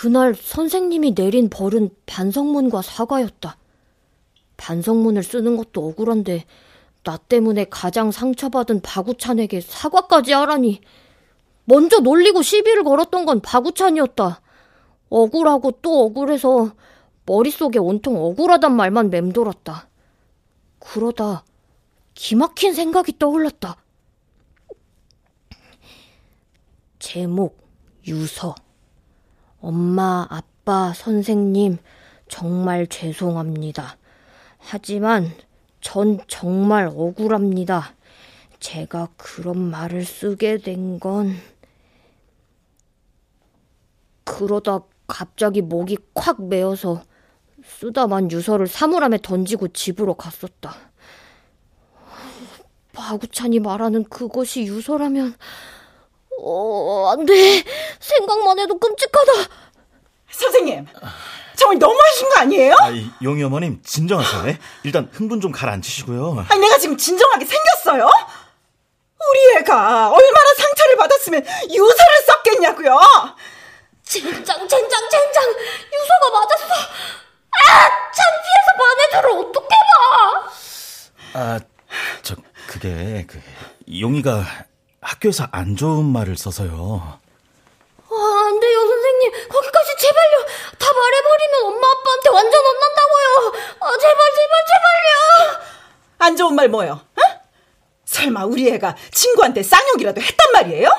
그날 0.01 0.33
선생님이 0.33 1.13
내린 1.13 1.47
벌은 1.47 1.91
반성문과 2.07 2.81
사과였다. 2.81 3.55
반성문을 4.57 5.21
쓰는 5.21 5.57
것도 5.57 5.89
억울한데 5.89 6.45
나 7.03 7.17
때문에 7.17 7.65
가장 7.65 8.09
상처받은 8.09 8.81
바구찬에게 8.81 9.61
사과까지 9.61 10.33
하라니. 10.33 10.81
먼저 11.65 11.99
놀리고 11.99 12.41
시비를 12.41 12.83
걸었던 12.83 13.27
건 13.27 13.41
바구찬이었다. 13.41 14.41
억울하고 15.11 15.73
또 15.83 16.05
억울해서 16.05 16.71
머릿속에 17.27 17.77
온통 17.77 18.17
억울하단 18.17 18.75
말만 18.75 19.11
맴돌았다. 19.11 19.87
그러다 20.79 21.45
기막힌 22.15 22.73
생각이 22.73 23.19
떠올랐다. 23.19 23.77
제목, 26.97 27.55
유서. 28.07 28.55
엄마, 29.61 30.25
아빠, 30.29 30.91
선생님, 30.93 31.77
정말 32.27 32.87
죄송합니다. 32.87 33.97
하지만 34.57 35.31
전 35.81 36.19
정말 36.27 36.87
억울합니다. 36.87 37.93
제가 38.59 39.09
그런 39.17 39.59
말을 39.59 40.03
쓰게 40.03 40.57
된 40.57 40.99
건, 40.99 41.35
그러다 44.23 44.81
갑자기 45.07 45.61
목이 45.61 45.97
콱 46.13 46.47
메어서 46.47 47.03
쓰다만 47.63 48.31
유서를 48.31 48.67
사물함에 48.67 49.19
던지고 49.21 49.67
집으로 49.69 50.15
갔었다. 50.15 50.75
바구찬이 52.93 53.59
말하는 53.59 54.03
그것이 54.05 54.63
유서라면, 54.63 55.35
어, 56.39 57.09
안 57.11 57.25
돼. 57.25 57.63
생각만 57.99 58.59
해도 58.59 58.77
끔찍하다. 58.77 59.31
선생님, 60.31 60.87
정말 61.55 61.77
너무하신 61.77 62.29
거 62.29 62.39
아니에요? 62.39 62.73
아, 62.79 62.89
용희 63.21 63.43
어머님 63.43 63.81
진정하세요. 63.83 64.43
네? 64.43 64.57
일단 64.83 65.09
흥분 65.11 65.41
좀 65.41 65.51
가라앉히시고요. 65.51 66.45
아니 66.49 66.61
내가 66.61 66.77
지금 66.77 66.97
진정하게 66.97 67.45
생겼어요? 67.45 68.09
우리 69.29 69.57
애가 69.59 70.09
얼마나 70.09 70.53
상처를 70.57 70.95
받았으면 70.97 71.45
유서를 71.69 72.21
썼겠냐고요? 72.25 72.99
젠장, 74.03 74.67
젠장, 74.67 75.09
젠장. 75.09 75.43
유서가 75.93 76.39
맞았어. 76.39 76.73
아, 76.73 77.89
창피해서 78.11 79.21
반애들을 79.21 79.45
어떻게 79.45 79.75
봐? 79.75 80.51
아, 81.33 81.59
저 82.23 82.35
그게 82.67 83.25
그 83.27 83.39
용이가 83.99 84.43
학교에서 85.01 85.47
안 85.51 85.75
좋은 85.75 86.05
말을 86.05 86.37
써서요. 86.37 87.19
아, 88.09 88.13
안 88.47 88.59
돼요, 88.59 88.79
선생님. 88.87 89.31
거기까지 89.49 89.89
제발요. 89.97 90.45
다 90.77 90.87
말해버리면 90.93 91.63
엄마 91.65 91.87
아빠한테 91.91 92.29
완전 92.29 92.61
혼난다고요. 92.65 93.63
아, 93.79 93.91
제발, 93.97 94.17
제발, 94.35 94.63
제발요. 94.67 95.61
안 96.19 96.35
좋은 96.37 96.55
말 96.55 96.69
뭐요? 96.69 96.91
어? 96.93 97.21
설마 98.05 98.45
우리 98.45 98.69
애가 98.69 98.95
친구한테 99.11 99.63
쌍욕이라도 99.63 100.21
했단 100.21 100.51
말이에요? 100.53 100.89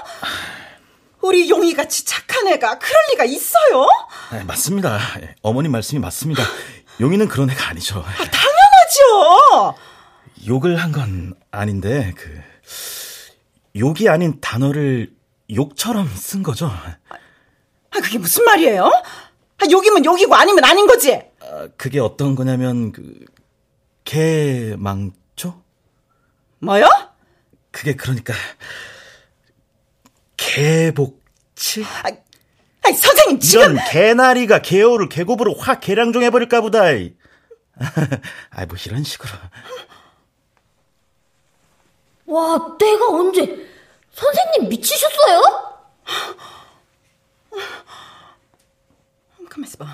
우리 1.21 1.49
용이같이 1.49 2.05
착한 2.05 2.49
애가 2.49 2.79
그럴 2.79 3.03
리가 3.11 3.25
있어요? 3.25 3.87
네, 4.33 4.43
맞습니다. 4.45 4.99
어머님 5.43 5.71
말씀이 5.71 6.01
맞습니다. 6.01 6.43
용이는 7.01 7.29
그런 7.29 7.51
애가 7.51 7.69
아니죠. 7.69 8.01
아, 8.05 8.13
당연하죠. 8.25 9.75
욕을 10.49 10.77
한 10.79 10.91
건 10.91 11.35
아닌데 11.53 12.13
그 12.17 12.41
욕이 13.77 14.09
아닌 14.09 14.41
단어를 14.41 15.13
욕처럼 15.55 16.09
쓴 16.09 16.43
거죠. 16.43 16.67
아, 16.67 18.01
그게 18.01 18.19
무슨 18.19 18.45
말이에요? 18.45 18.85
아, 18.85 19.71
욕이면 19.71 20.05
욕이고 20.05 20.35
아니면 20.35 20.65
아닌 20.65 20.87
거지. 20.87 21.15
아, 21.41 21.69
그게 21.77 22.01
어떤 22.01 22.35
거냐면 22.35 22.93
그 22.93 23.25
개망초? 24.05 25.63
뭐요? 26.61 26.87
그게 27.71 27.95
그러니까 27.95 28.35
개복치? 30.37 31.85
아, 31.85 32.09
아니, 32.85 32.97
선생님 32.97 33.41
지금 33.41 33.73
이런 33.73 33.85
개나리가 33.91 34.61
개호를 34.61 35.09
계곡으로 35.09 35.55
확 35.55 35.81
개량종 35.81 36.23
해버릴까 36.25 36.61
보다. 36.61 36.83
아, 38.51 38.67
뭐 38.67 38.77
이런 38.87 39.03
식으로. 39.05 39.31
와, 42.33 42.77
내가 42.79 43.09
언제 43.09 43.69
선생님 44.11 44.71
미치셨어요? 44.71 45.43
가만 49.51 49.69
있어 49.69 49.77
봐. 49.77 49.85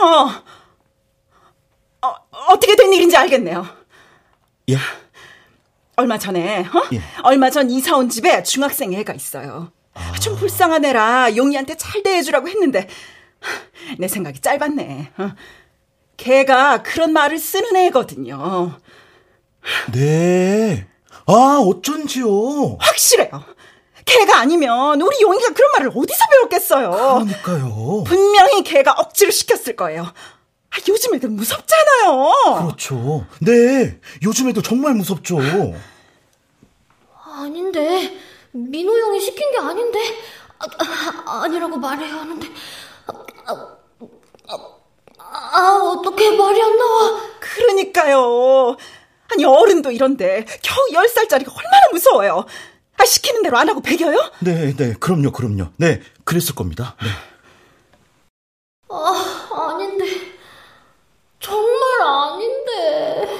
어, 0.00 0.44
어, 2.02 2.14
어떻게 2.48 2.74
된 2.74 2.92
일인지 2.92 3.16
알겠네요. 3.16 3.64
예? 4.70 4.76
얼마 5.94 6.18
전에, 6.18 6.62
어? 6.62 6.88
예. 6.92 7.00
얼마 7.22 7.50
전 7.50 7.70
이사 7.70 7.96
온 7.96 8.08
집에 8.08 8.42
중학생 8.42 8.92
애가 8.92 9.14
있어요. 9.14 9.70
좀 10.20 10.36
불쌍한 10.36 10.84
애라 10.84 11.36
용이한테 11.36 11.76
잘 11.76 12.02
대해주라고 12.02 12.48
했는데, 12.48 12.88
내 13.98 14.08
생각이 14.08 14.40
짧았네. 14.40 15.12
어? 15.18 15.30
걔가 16.16 16.82
그런 16.82 17.12
말을 17.12 17.38
쓰는 17.38 17.76
애거든요. 17.76 18.80
네. 19.92 20.86
아, 21.26 21.58
어쩐지요. 21.60 22.76
확실해요. 22.80 23.44
걔가 24.04 24.38
아니면 24.40 25.00
우리 25.02 25.20
용이가 25.20 25.52
그런 25.52 25.70
말을 25.72 25.92
어디서 25.94 26.24
배웠겠어요. 26.32 26.90
그러니까요. 26.90 28.04
분명히 28.04 28.62
걔가 28.62 28.92
억지로 28.92 29.30
시켰을 29.30 29.76
거예요. 29.76 30.04
아, 30.70 30.76
요즘 30.88 31.14
애들 31.14 31.28
무섭잖아요. 31.28 32.62
그렇죠. 32.62 33.26
네. 33.40 33.98
요즘 34.22 34.48
애도 34.48 34.62
정말 34.62 34.94
무섭죠. 34.94 35.38
아닌데. 37.22 38.16
민호 38.52 38.98
형이 38.98 39.20
시킨 39.20 39.50
게 39.52 39.58
아닌데. 39.58 39.98
아, 40.58 40.64
아, 41.26 41.42
아 41.42 41.48
니라고 41.48 41.76
말해야 41.76 42.14
하는데. 42.14 42.48
아, 43.06 43.12
아, 43.46 44.78
아, 45.18 45.94
어떻게 45.94 46.30
말이 46.36 46.60
안 46.62 46.76
나와. 46.76 47.20
그러니까요. 47.40 48.76
아니, 49.30 49.44
어른도 49.44 49.90
이런데 49.90 50.44
겨우 50.62 50.86
10살짜리가 50.92 51.48
얼마나 51.54 51.88
무서워요. 51.92 52.44
아, 52.96 53.04
시키는 53.04 53.42
대로 53.42 53.58
안 53.58 53.68
하고 53.68 53.80
배겨요? 53.80 54.18
네, 54.40 54.74
네. 54.76 54.94
그럼요, 54.98 55.30
그럼요. 55.32 55.68
네. 55.76 56.00
그랬을 56.24 56.54
겁니다. 56.54 56.96
네. 57.02 57.08
아, 58.90 59.48
아닌데. 59.74 60.04
정말 61.40 62.02
아닌데. 62.02 63.38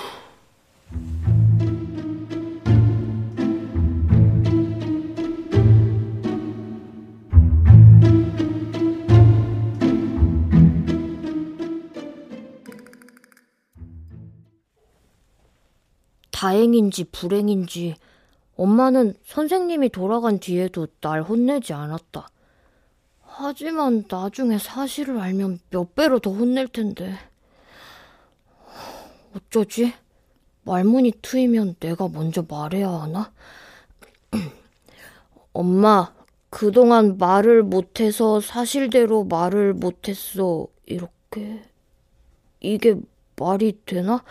다행인지 16.38 17.02
불행인지 17.10 17.96
엄마는 18.56 19.14
선생님이 19.24 19.88
돌아간 19.88 20.38
뒤에도 20.38 20.86
날 21.00 21.20
혼내지 21.20 21.72
않았다. 21.72 22.28
하지만 23.22 24.04
나중에 24.08 24.56
사실을 24.56 25.18
알면 25.18 25.58
몇 25.70 25.96
배로 25.96 26.20
더 26.20 26.30
혼낼 26.30 26.68
텐데. 26.68 27.18
어쩌지? 29.34 29.92
말문이 30.62 31.14
트이면 31.22 31.74
내가 31.80 32.06
먼저 32.06 32.44
말해야 32.48 32.88
하나? 32.88 33.32
엄마, 35.52 36.12
그동안 36.50 37.18
말을 37.18 37.64
못해서 37.64 38.40
사실대로 38.40 39.24
말을 39.24 39.74
못했어. 39.74 40.68
이렇게. 40.86 41.64
이게 42.60 42.94
말이 43.34 43.76
되나? 43.84 44.22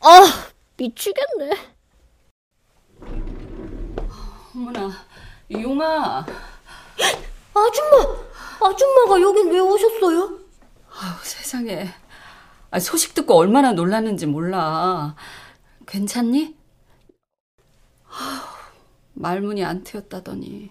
아! 0.00 0.50
미치겠네. 0.80 1.50
어머나, 4.54 4.90
용아. 5.52 6.26
아줌마! 7.54 8.20
아줌마가 8.62 9.20
여긴 9.20 9.50
왜 9.50 9.58
오셨어요? 9.58 10.38
아우, 10.88 11.18
세상에. 11.22 11.86
아, 12.70 12.78
소식 12.78 13.12
듣고 13.12 13.34
얼마나 13.34 13.72
놀랐는지 13.72 14.24
몰라. 14.24 15.14
괜찮니? 15.86 16.56
말문이 19.12 19.62
안 19.62 19.84
트였다더니. 19.84 20.70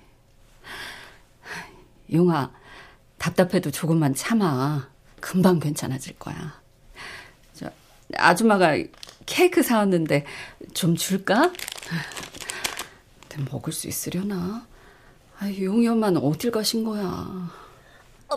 용아, 2.12 2.52
답답해도 3.20 3.70
조금만 3.70 4.16
참아. 4.16 4.90
금방 5.20 5.60
괜찮아질 5.60 6.18
거야. 6.18 6.60
저, 7.54 7.70
아줌마가 8.16 8.76
케이크 9.30 9.62
사왔는데 9.62 10.26
좀 10.74 10.96
줄까? 10.96 11.52
먹을 13.52 13.72
수 13.72 13.88
있으려나? 13.88 14.66
아, 15.40 15.46
용이 15.62 15.88
엄마는 15.88 16.22
어딜 16.22 16.52
가신 16.52 16.84
거야? 16.84 17.04
어, 17.04 18.34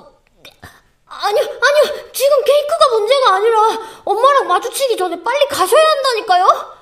아니요, 1.06 1.42
아니요. 1.42 2.12
지금 2.12 2.44
케이크가 2.44 2.88
문제가 2.98 3.34
아니라 3.34 3.58
엄마랑 4.04 4.46
마주치기 4.46 4.96
전에 4.96 5.20
빨리 5.22 5.48
가셔야 5.48 5.82
한다니까요. 5.82 6.72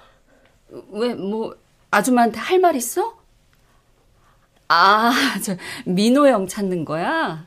왜, 0.91 1.15
뭐, 1.15 1.55
아줌마한테 1.91 2.39
할 2.41 2.59
말 2.61 2.77
있어? 2.77 3.17
아, 4.69 5.13
저, 5.43 5.57
민호 5.87 6.27
형 6.29 6.47
찾는 6.47 6.85
거야? 6.85 7.47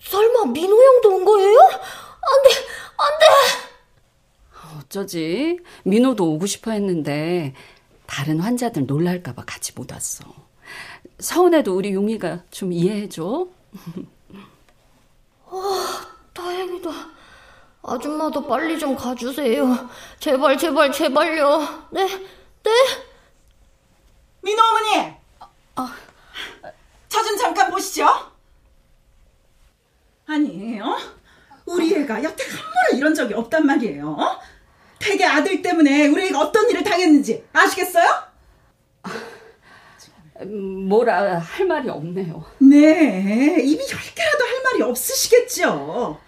설마 0.00 0.44
민호 0.52 0.76
형도 0.82 1.08
온 1.16 1.24
거예요? 1.24 1.58
안 1.60 2.42
돼, 2.42 2.50
안 2.98 3.18
돼! 3.18 3.73
어쩌지? 4.78 5.58
민호도 5.84 6.32
오고 6.32 6.46
싶어 6.46 6.70
했는데, 6.72 7.54
다른 8.06 8.40
환자들 8.40 8.86
놀랄까봐 8.86 9.44
같이 9.44 9.72
못 9.74 9.90
왔어. 9.92 10.24
서운해도 11.18 11.76
우리 11.76 11.92
용이가 11.92 12.42
좀 12.50 12.72
이해해줘. 12.72 13.46
아, 15.46 16.06
다행이다. 16.32 16.90
아줌마도 17.82 18.46
빨리 18.46 18.78
좀 18.78 18.96
가주세요. 18.96 19.88
제발, 20.18 20.56
제발, 20.56 20.90
제발요. 20.90 21.88
네, 21.90 22.06
네? 22.62 22.70
민호 24.42 24.62
어머니! 24.62 25.14
어, 25.76 25.88
저좀 27.08 27.36
잠깐 27.36 27.70
보시죠. 27.70 28.06
아니, 30.26 30.80
어? 30.80 30.96
우리 31.66 31.94
애가 31.94 32.22
여태 32.22 32.44
한 32.44 32.60
번도 32.60 32.96
이런 32.96 33.14
적이 33.14 33.34
없단 33.34 33.66
말이에요. 33.66 34.10
어? 34.10 34.40
댁의 35.04 35.26
아들 35.26 35.60
때문에 35.60 36.08
우리 36.08 36.28
애가 36.28 36.40
어떤 36.40 36.70
일을 36.70 36.82
당했는지 36.82 37.44
아시겠어요? 37.52 38.04
뭐라 40.88 41.38
할 41.38 41.66
말이 41.66 41.88
없네요. 41.88 42.44
네, 42.58 43.60
입이 43.62 43.78
열 43.78 44.00
개라도 44.14 44.44
할 44.44 44.62
말이 44.64 44.82
없으시겠죠. 44.82 46.18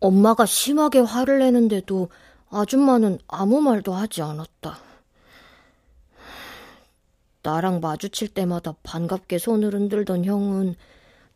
엄마가 0.00 0.44
심하게 0.46 1.00
화를 1.00 1.38
내는데도 1.38 2.08
아줌마는 2.50 3.18
아무 3.28 3.60
말도 3.60 3.92
하지 3.92 4.22
않았다. 4.22 4.78
나랑 7.42 7.80
마주칠 7.80 8.28
때마다 8.28 8.74
반갑게 8.82 9.38
손을 9.38 9.72
흔들던 9.72 10.24
형은 10.24 10.74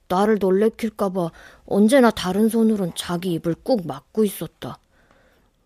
나를 0.08 0.38
놀래킬까봐 0.38 1.30
언제나 1.64 2.10
다른 2.10 2.48
손으론 2.48 2.92
자기 2.94 3.32
입을 3.32 3.54
꾹 3.62 3.86
막고 3.86 4.24
있었다. 4.24 4.78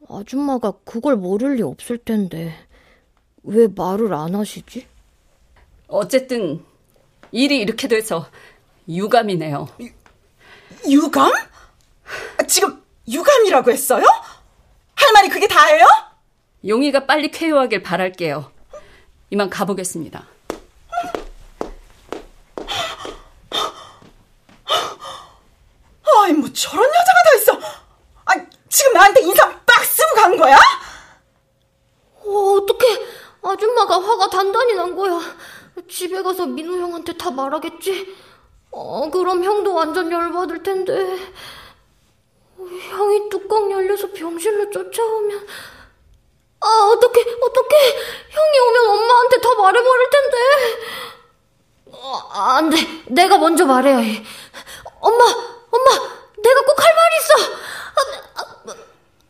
아줌마가 0.08 0.72
그걸 0.84 1.16
모를 1.16 1.56
리 1.56 1.62
없을 1.62 1.98
텐데 1.98 2.54
왜 3.42 3.66
말을 3.68 4.12
안 4.14 4.34
하시지? 4.34 4.86
어쨌든 5.88 6.64
일이 7.32 7.58
이렇게 7.58 7.88
돼서 7.88 8.26
유감이네요. 8.88 9.68
유, 9.80 9.90
유감? 10.90 11.32
지금 12.48 12.82
유감이라고 13.08 13.70
했어요? 13.70 14.04
할 14.94 15.12
말이 15.12 15.28
그게 15.28 15.46
다예요? 15.46 15.84
용이가 16.66 17.06
빨리 17.06 17.30
쾌유하길 17.30 17.82
바랄게요. 17.82 18.50
이만 19.30 19.50
가보겠습니다. 19.50 20.26
아이 26.22 26.32
뭐 26.32 26.52
저런 26.52 26.84
여자가 26.88 27.22
다 27.24 27.34
있어. 27.36 27.60
아 28.24 28.46
지금 28.68 28.92
나한테 28.94 29.20
인사 29.22 29.60
빡 30.06 30.14
쓰고 30.14 30.14
간 30.14 30.36
거야? 30.36 30.56
어, 32.24 32.30
어떡해. 32.56 33.06
아줌마가 33.42 34.00
화가 34.00 34.28
단단히 34.28 34.74
난 34.74 34.94
거야. 34.96 35.20
집에 35.88 36.22
가서 36.22 36.46
민우 36.46 36.76
형한테 36.80 37.12
다 37.16 37.30
말하겠지? 37.30 38.14
어, 38.72 39.10
그럼 39.10 39.44
형도 39.44 39.74
완전 39.74 40.10
열받을 40.10 40.62
텐데. 40.62 41.16
형이 42.58 43.28
뚜껑 43.30 43.70
열려서 43.70 44.08
병실로 44.12 44.70
쫓아오면. 44.70 45.46
아, 46.60 46.90
어떡해, 46.92 47.20
어떡해. 47.40 47.96
형이 48.30 48.58
오면 48.58 48.88
엄마한테 48.90 49.40
다 49.40 49.54
말해버릴 49.54 50.10
텐데. 50.10 50.36
어, 51.92 52.16
안 52.32 52.70
돼. 52.70 52.76
내가 53.08 53.38
먼저 53.38 53.64
말해야 53.66 53.98
해. 53.98 54.24
엄마, 55.00 55.24
엄마, 55.24 55.90
내가 56.42 56.60
꼭 56.64 56.80
할 56.80 56.94
말이 56.94 57.16
있어. 57.18 57.56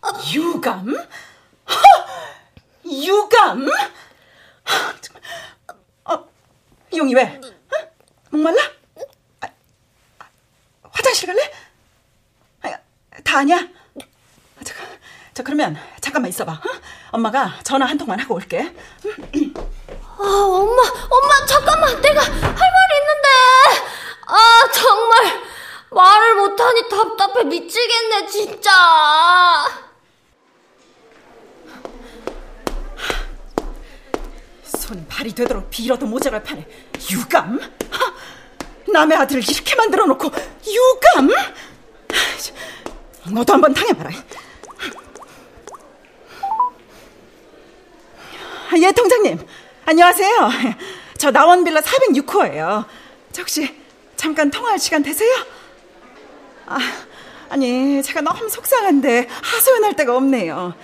아, 0.06 0.08
아, 0.08 0.12
아, 0.12 0.22
유감? 0.32 0.94
유감? 2.84 3.66
어, 6.04 6.28
용이 6.96 7.14
왜? 7.14 7.24
어? 7.24 7.88
목말라? 8.30 8.62
아, 9.40 9.48
화장실 10.92 11.26
갈래? 11.26 11.52
아, 12.62 12.68
다 13.24 13.38
아니야? 13.38 13.58
자, 14.64 14.74
자, 15.34 15.42
그러면 15.42 15.76
잠깐만 16.00 16.28
있어봐. 16.28 16.52
어? 16.52 16.60
엄마가 17.10 17.58
전화 17.64 17.86
한 17.86 17.98
통만 17.98 18.20
하고 18.20 18.34
올게. 18.36 18.60
아, 18.60 20.22
엄마, 20.22 20.82
엄마, 21.10 21.46
잠깐만. 21.46 22.00
내가 22.00 22.20
할 22.22 22.30
말이 22.30 22.98
있는데. 23.00 23.28
아, 24.26 24.70
정말. 24.72 25.42
말을 25.90 26.34
못하니 26.36 26.88
답답해 26.88 27.44
미치겠네, 27.44 28.26
진짜. 28.26 28.70
손 34.86 35.04
발이 35.08 35.34
되도록 35.34 35.68
빌어도 35.68 36.06
모자랄 36.06 36.44
판에 36.44 36.64
유감? 37.10 37.58
하, 37.90 38.92
남의 38.92 39.18
아들을 39.18 39.42
이렇게 39.42 39.74
만들어 39.74 40.06
놓고 40.06 40.30
유감? 40.64 41.28
너도 43.32 43.52
한번 43.52 43.74
당해봐라. 43.74 44.10
예, 48.80 48.92
통장님. 48.92 49.44
안녕하세요. 49.86 50.50
저 51.18 51.32
나원빌라 51.32 51.80
406호예요. 51.80 52.84
저 53.32 53.42
혹시 53.42 53.74
잠깐 54.14 54.52
통화할 54.52 54.78
시간 54.78 55.02
되세요? 55.02 55.34
아, 56.66 56.78
아니, 57.48 58.00
제가 58.04 58.20
너무 58.20 58.48
속상한데 58.48 59.26
하소연할 59.42 59.96
데가 59.96 60.16
없네요. 60.16 60.74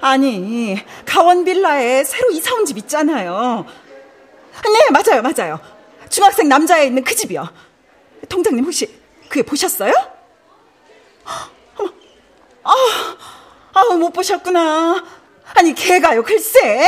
아니, 0.00 0.78
가원 1.04 1.44
빌라에 1.44 2.04
새로 2.04 2.30
이사 2.30 2.54
온 2.54 2.64
집 2.64 2.76
있잖아요. 2.78 3.64
네, 4.64 4.90
맞아요, 4.90 5.22
맞아요. 5.22 5.60
중학생 6.08 6.48
남자애 6.48 6.86
있는 6.86 7.04
그 7.04 7.14
집이요. 7.14 7.48
통장님 8.28 8.64
혹시 8.64 8.92
그게 9.28 9.42
보셨어요? 9.42 9.92
어머, 11.76 11.90
아, 12.64 12.72
아, 13.74 13.94
못 13.96 14.10
보셨구나. 14.12 15.04
아니, 15.54 15.74
걔가요, 15.74 16.22
글쎄. 16.22 16.86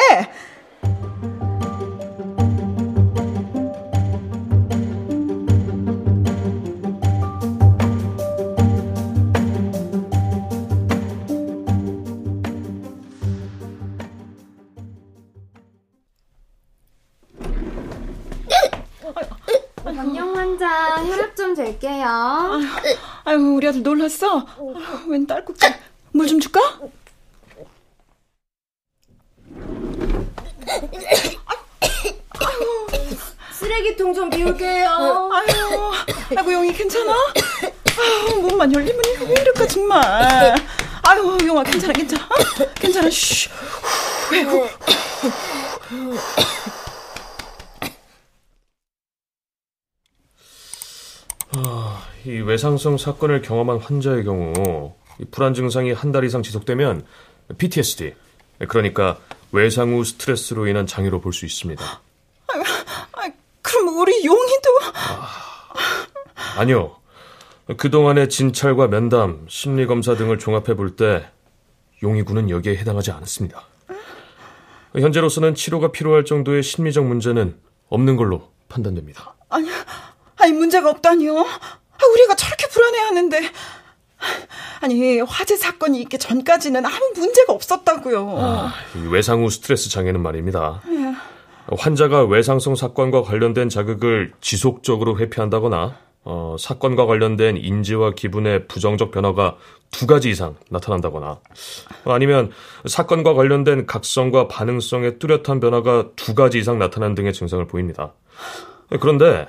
낼게요. 21.91 22.61
아유, 23.25 23.55
우리 23.57 23.67
아들 23.69 23.83
놀랐어? 23.83 24.47
웬 25.09 25.27
딸꾹질. 25.27 25.75
물 26.13 26.27
좀 26.27 26.41
줄까? 26.41 26.61
쓰레기통 33.53 34.15
좀 34.15 34.31
비울게요. 34.31 34.89
아유, 35.33 35.93
아이고, 36.37 36.53
용이 36.53 36.73
괜찮아? 36.73 37.13
아유, 37.13 38.41
몸만 38.41 38.73
열리면 38.73 39.01
왜 39.27 39.33
이럴까, 39.41 39.67
정말. 39.67 40.55
아유, 41.03 41.39
용아, 41.47 41.63
괜찮아, 41.65 41.93
괜찮아. 41.93 42.25
어? 42.25 42.29
괜찮아, 42.75 43.11
쉬. 43.11 43.49
후, 44.31 44.69
이 52.25 52.31
외상성 52.41 52.99
사건을 52.99 53.43
경험한 53.43 53.79
환자의 53.79 54.25
경우 54.25 54.95
불안 55.31 55.55
증상이 55.55 55.93
한 55.93 56.13
달 56.13 56.25
이상 56.25 56.43
지속되면 56.43 57.05
PTSD, 57.59 58.15
그러니까 58.69 59.19
외상 59.53 59.93
후 59.93 60.05
스트레스로 60.05 60.67
인한 60.67 60.87
장애로 60.87 61.21
볼 61.21 61.33
수 61.33 61.45
있습니다. 61.47 61.83
아, 61.85 62.53
아, 63.13 63.31
그럼 63.63 63.99
우리 63.99 64.25
용이도 64.25 64.71
아, 66.57 66.65
니요 66.65 66.97
그동안의 67.77 68.29
진찰과 68.29 68.89
면담, 68.89 69.47
심리 69.49 69.87
검사 69.87 70.15
등을 70.17 70.39
종합해 70.39 70.75
볼 70.75 70.97
때 70.97 71.27
용의 72.03 72.25
군은 72.25 72.49
여기에 72.51 72.77
해당하지 72.77 73.11
않았습니다. 73.13 73.63
현재로서는 74.95 75.55
치료가 75.55 75.93
필요할 75.93 76.25
정도의 76.25 76.63
심리적 76.63 77.05
문제는 77.07 77.57
없는 77.91 78.17
걸로 78.17 78.51
판단됩니다. 78.69 79.35
아니, 79.49 79.69
아니 80.41 80.53
문제가 80.53 80.91
없다니요. 80.91 81.39
아, 81.39 82.07
우리가 82.13 82.35
저렇게 82.35 82.67
불안해하는데 82.69 83.41
아니 84.81 85.21
화재 85.21 85.57
사건이 85.57 86.01
있기 86.03 86.19
전까지는 86.19 86.85
아무 86.85 87.13
문제가 87.17 87.53
없었다고요. 87.53 88.37
아, 88.39 88.73
외상 89.11 89.43
후 89.43 89.51
스트레스 89.51 89.91
장애는 89.91 90.23
말입니다. 90.23 90.83
예. 90.89 91.15
환자가 91.77 92.25
외상성 92.25 92.75
사건과 92.75 93.23
관련된 93.23 93.69
자극을 93.69 94.33
지속적으로 94.41 95.19
회피한다거나 95.19 95.97
어, 96.23 96.57
사건과 96.59 97.07
관련된 97.07 97.57
인지와 97.57 98.13
기분의 98.13 98.67
부정적 98.67 99.11
변화가 99.11 99.57
두 99.91 100.07
가지 100.07 100.31
이상 100.31 100.57
나타난다거나 100.69 101.41
아니면 102.05 102.51
사건과 102.87 103.35
관련된 103.35 103.87
각성과 103.87 104.49
반응성의 104.49 105.19
뚜렷한 105.19 105.61
변화가 105.61 106.11
두 106.17 106.35
가지 106.35 106.59
이상 106.59 106.79
나타난 106.79 107.15
등의 107.15 107.33
증상을 107.33 107.67
보입니다. 107.67 108.13
그런데 109.01 109.47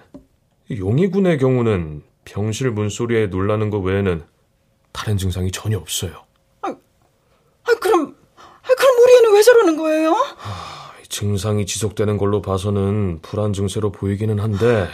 용의군의 0.77 1.38
경우는 1.38 2.03
병실 2.25 2.71
문소리에 2.71 3.27
놀라는 3.27 3.69
것 3.69 3.79
외에는 3.79 4.23
다른 4.91 5.17
증상이 5.17 5.51
전혀 5.51 5.77
없어요. 5.77 6.25
아, 6.62 6.69
아 6.69 7.73
그럼 7.79 8.15
아, 8.36 8.67
그럼 8.77 8.97
우리 9.03 9.17
애는 9.17 9.34
왜 9.34 9.41
저러는 9.41 9.77
거예요? 9.77 10.12
아, 10.12 10.93
증상이 11.10 11.65
지속되는 11.65 12.17
걸로 12.17 12.41
봐서는 12.41 13.19
불안 13.21 13.53
증세로 13.53 13.91
보이기는 13.91 14.39
한데 14.39 14.88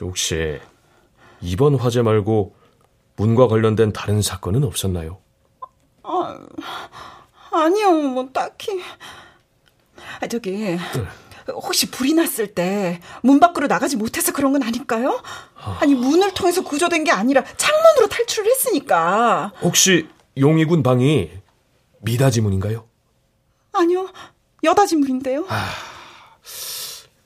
혹시 0.00 0.60
이번 1.40 1.76
화재 1.76 2.02
말고 2.02 2.54
문과 3.16 3.46
관련된 3.46 3.92
다른 3.92 4.20
사건은 4.22 4.64
없었나요? 4.64 5.18
아, 6.02 6.38
아니요, 7.52 7.92
뭐 7.92 8.28
딱히. 8.32 8.80
아, 10.20 10.26
저기 10.26 10.50
네. 10.50 10.78
혹시 11.48 11.90
불이 11.90 12.14
났을 12.14 12.48
때 12.48 13.00
문 13.22 13.40
밖으로 13.40 13.66
나가지 13.66 13.96
못해서 13.96 14.32
그런 14.32 14.52
건 14.52 14.62
아닐까요? 14.62 15.20
아니 15.80 15.94
문을 15.94 16.32
통해서 16.34 16.62
구조된 16.62 17.04
게 17.04 17.10
아니라 17.10 17.42
창문으로 17.56 18.08
탈출을 18.08 18.50
했으니까. 18.50 19.52
혹시 19.62 20.08
용의군 20.38 20.82
방이 20.82 21.30
미닫이 22.00 22.40
문인가요? 22.40 22.84
아니요, 23.72 24.08
여닫이 24.64 24.96
문인데요. 24.96 25.44
아, 25.48 25.70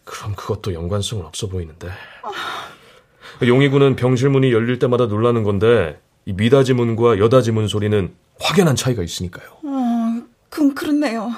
그럼 0.04 0.34
그것도 0.34 0.74
연관성은 0.74 1.24
없어 1.26 1.48
보이는데. 1.48 1.88
아... 2.22 3.44
용의군은 3.46 3.96
병실 3.96 4.30
문이 4.30 4.52
열릴 4.52 4.78
때마다 4.78 5.06
놀라는 5.06 5.42
건데 5.42 6.00
이 6.24 6.32
미닫이 6.32 6.72
문과 6.74 7.18
여닫이 7.18 7.50
문 7.52 7.68
소리는 7.68 8.14
확연한 8.40 8.76
차이가 8.76 9.02
있으니까요. 9.02 9.46
어, 9.62 10.22
그럼 10.50 10.74
그렇네요. 10.74 11.32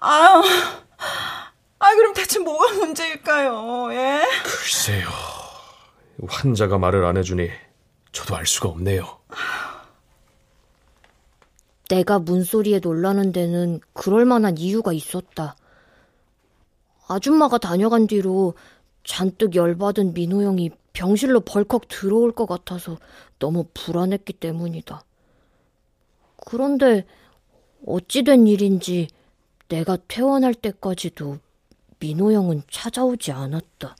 아. 0.00 0.42
아, 1.86 1.94
그럼 1.94 2.14
대체 2.14 2.40
뭐가 2.40 2.72
문제일까요? 2.72 3.92
예? 3.92 4.24
글쎄요. 4.42 5.08
환자가 6.26 6.78
말을 6.78 7.04
안 7.04 7.16
해주니 7.16 7.48
저도 8.10 8.34
알 8.34 8.44
수가 8.44 8.70
없네요. 8.70 9.20
내가 11.88 12.18
문소리에 12.18 12.80
놀라는 12.80 13.30
데는 13.30 13.78
그럴 13.92 14.24
만한 14.24 14.58
이유가 14.58 14.92
있었다. 14.92 15.54
아줌마가 17.06 17.58
다녀간 17.58 18.08
뒤로 18.08 18.54
잔뜩 19.04 19.54
열받은 19.54 20.12
민호 20.12 20.42
형이 20.42 20.70
병실로 20.92 21.40
벌컥 21.42 21.86
들어올 21.86 22.32
것 22.32 22.46
같아서 22.46 22.96
너무 23.38 23.64
불안했기 23.74 24.32
때문이다. 24.32 25.04
그런데 26.48 27.04
어찌된 27.86 28.48
일인지 28.48 29.06
내가 29.68 29.96
퇴원할 30.08 30.52
때까지도 30.52 31.38
민호 31.98 32.32
형은 32.32 32.62
찾아오지 32.70 33.32
않았다. 33.32 33.96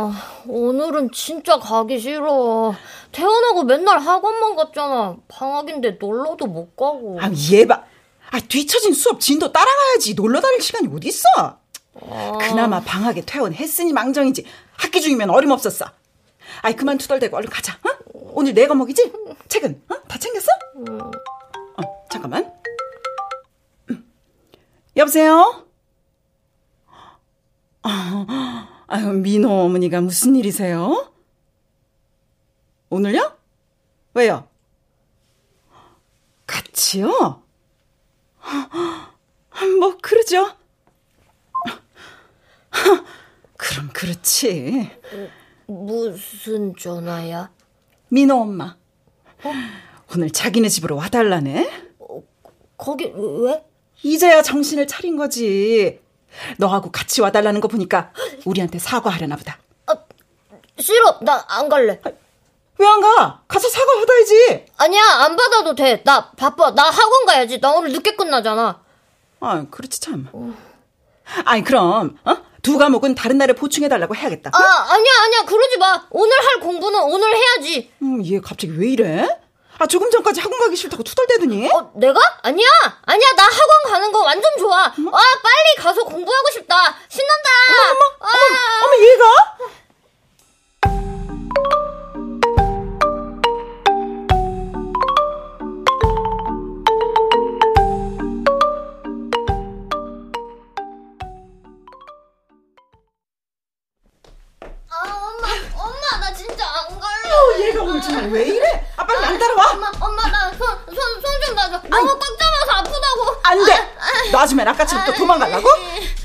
아, 0.00 0.44
오늘은 0.46 1.10
진짜 1.10 1.58
가기 1.58 1.98
싫어. 1.98 2.72
태어나고 3.10 3.64
맨날 3.64 3.98
학원만 3.98 4.54
갔잖아. 4.54 5.16
방학인데 5.26 5.98
놀러도 6.00 6.46
못 6.46 6.76
가고. 6.76 7.18
아, 7.20 7.28
얘 7.52 7.66
봐. 7.66 7.82
아, 8.30 8.38
뒤처진 8.38 8.92
수업 8.92 9.20
진도 9.20 9.50
따라가야지. 9.50 10.14
놀러 10.14 10.40
다닐 10.40 10.60
시간이 10.60 10.88
어딨어? 10.94 11.58
아... 12.00 12.38
그나마 12.38 12.80
방학에 12.80 13.22
퇴원했으니 13.22 13.92
망정이지. 13.92 14.44
학기 14.76 15.00
중이면 15.00 15.30
어림없었어. 15.30 15.86
아이, 16.62 16.76
그만 16.76 16.96
투덜대고 16.98 17.36
얼른 17.36 17.50
가자. 17.50 17.74
어? 17.74 17.90
오늘 18.34 18.54
내 18.54 18.68
과목이지? 18.68 19.12
책은? 19.48 19.82
어? 19.88 19.94
다 20.06 20.18
챙겼어? 20.18 20.46
어, 21.76 22.06
잠깐만. 22.08 22.52
여보세요? 24.96 25.66
아, 27.82 28.77
아유, 28.90 29.06
민호 29.12 29.50
어머니가 29.50 30.00
무슨 30.00 30.34
일이세요? 30.34 31.12
오늘요? 32.88 33.36
왜요? 34.14 34.48
같이요? 36.46 37.42
뭐, 39.78 39.98
그러죠. 40.00 40.56
그럼 43.58 43.90
그렇지. 43.92 44.90
무슨 45.66 46.74
전화야? 46.74 47.50
민호 48.08 48.36
엄마. 48.36 48.74
어? 49.44 49.52
오늘 50.14 50.30
자기네 50.30 50.70
집으로 50.70 50.96
와달라네. 50.96 51.70
어, 51.98 52.22
거기 52.78 53.12
왜? 53.14 53.62
이제야 54.02 54.40
정신을 54.40 54.86
차린 54.86 55.18
거지. 55.18 56.00
너하고 56.56 56.90
같이 56.90 57.20
와달라는 57.20 57.60
거 57.60 57.68
보니까 57.68 58.12
우리한테 58.48 58.78
사과하려나 58.78 59.36
보다. 59.36 59.58
아, 59.86 59.94
싫어. 60.78 61.18
나 61.22 61.44
안 61.48 61.68
갈래. 61.68 62.00
아, 62.04 62.10
왜안 62.78 63.00
가? 63.00 63.42
가서 63.48 63.68
사과 63.68 63.94
받아야지. 64.00 64.66
아니야, 64.76 65.02
안 65.24 65.36
받아도 65.36 65.74
돼. 65.74 66.02
나 66.04 66.30
바빠. 66.32 66.74
나 66.74 66.84
학원 66.90 67.26
가야지. 67.26 67.60
나 67.60 67.72
오늘 67.72 67.92
늦게 67.92 68.14
끝나잖아. 68.16 68.80
아, 69.40 69.64
그렇지 69.70 70.00
참. 70.00 70.28
어. 70.32 70.54
아니, 71.44 71.62
그럼, 71.62 72.16
어? 72.24 72.36
두 72.62 72.78
과목은 72.78 73.14
다른 73.14 73.38
날에 73.38 73.52
보충해 73.52 73.88
달라고 73.88 74.14
해야겠다. 74.16 74.50
아, 74.52 74.58
아니야, 74.58 75.12
아니야. 75.24 75.44
그러지 75.46 75.78
마. 75.78 76.06
오늘 76.10 76.32
할 76.38 76.60
공부는 76.60 77.00
오늘 77.02 77.28
해야지. 77.34 77.90
음, 78.02 78.24
얘 78.24 78.40
갑자기 78.40 78.72
왜 78.78 78.88
이래? 78.88 79.28
아, 79.78 79.86
조금 79.86 80.10
전까지 80.10 80.40
학원 80.40 80.58
가기 80.60 80.74
싫다고 80.76 81.02
투덜대더니? 81.04 81.70
어, 81.70 81.92
내가? 81.94 82.20
아니야! 82.42 82.66
아니야, 83.06 83.28
나 83.36 83.44
학원 83.44 83.92
가는 83.92 84.10
거 84.12 84.22
완전 84.24 84.50
좋아. 84.58 84.86
어? 84.86 84.86
아, 84.88 85.22
빨리 85.42 85.76
가서 85.78 86.02
공부하고 86.02 86.50
싶다. 86.52 86.96
신난다! 87.08 87.48
어머, 87.70 88.04
어머, 88.18 88.28
아. 88.28 88.82
어머, 88.82 88.86
어머, 88.86 89.02
얘가? 89.04 89.24
얘가 89.24 89.77
놔줘. 111.70 111.88
너무 111.88 112.18
꽉 112.18 112.38
잡아서 112.38 112.72
아프다고. 112.78 113.40
안 113.42 113.64
돼. 113.64 113.72
아, 113.72 114.30
놔주면 114.32 114.68
아까처럼 114.68 115.06
또 115.06 115.12
도망가려고? 115.12 115.68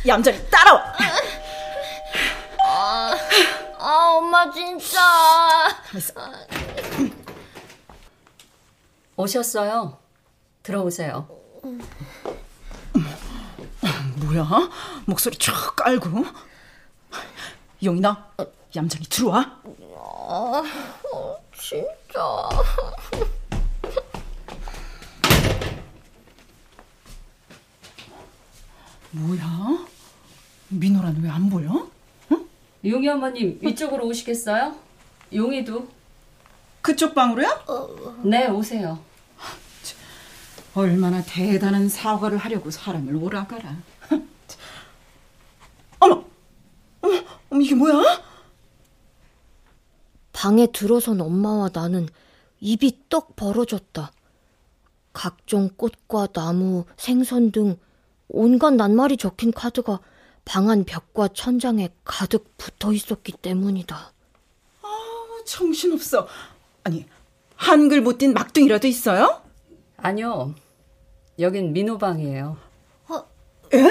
얌전히 0.08 0.50
따라와. 0.50 0.94
아, 2.66 3.16
아 3.80 4.10
엄마 4.18 4.50
진짜. 4.52 5.00
오셨어요. 9.16 9.98
들어오세요. 10.64 11.28
뭐야? 14.16 14.70
목소리 15.06 15.38
쫙 15.38 15.76
깔고. 15.76 16.26
용이나, 17.84 18.32
얌전히 18.76 19.06
들어와. 19.08 19.60
아, 20.30 20.64
진짜. 21.60 22.50
뭐야? 29.14 29.86
민호란 30.70 31.22
왜 31.22 31.30
안 31.30 31.49
보여? 31.49 31.89
응? 32.32 32.47
용이 32.86 33.07
어머님 33.07 33.59
이쪽으로 33.64 34.07
오시겠어요? 34.07 34.76
용이도 35.34 35.88
그쪽 36.82 37.14
방으로요? 37.16 38.22
네 38.24 38.47
오세요. 38.47 38.99
얼마나 40.76 41.22
대단한 41.24 41.88
사과를 41.88 42.38
하려고 42.39 42.72
사람을 42.72 43.16
오라가라. 43.16 43.78
어머, 45.99 46.26
어머, 47.01 47.24
어머 47.49 47.61
이게 47.61 47.76
뭐야? 47.76 48.24
방에 50.34 50.66
들어선 50.68 51.22
엄마와 51.22 51.70
나는 51.72 52.09
입이 52.59 53.03
떡 53.07 53.36
벌어졌다. 53.36 54.11
각종 55.14 55.70
꽃과 55.78 56.28
나무, 56.34 56.86
생선 56.97 57.51
등 57.51 57.78
온갖 58.34 58.74
낱말이 58.74 59.18
적힌 59.18 59.52
카드가 59.52 60.00
방 60.46 60.70
안 60.70 60.84
벽과 60.84 61.30
천장에 61.30 61.90
가득 62.04 62.58
붙어 62.58 62.92
있었기 62.92 63.32
때문이다. 63.34 63.96
아, 64.82 64.88
정신없어. 65.46 66.28
아니, 66.84 67.06
한글 67.56 68.02
못 68.02 68.18
띈 68.18 68.34
막둥이라도 68.34 68.88
있어요? 68.88 69.42
아니요. 69.96 70.54
여긴 71.40 71.72
민호 71.72 71.98
방이에요. 71.98 72.58
어, 73.10 73.26
에? 73.74 73.84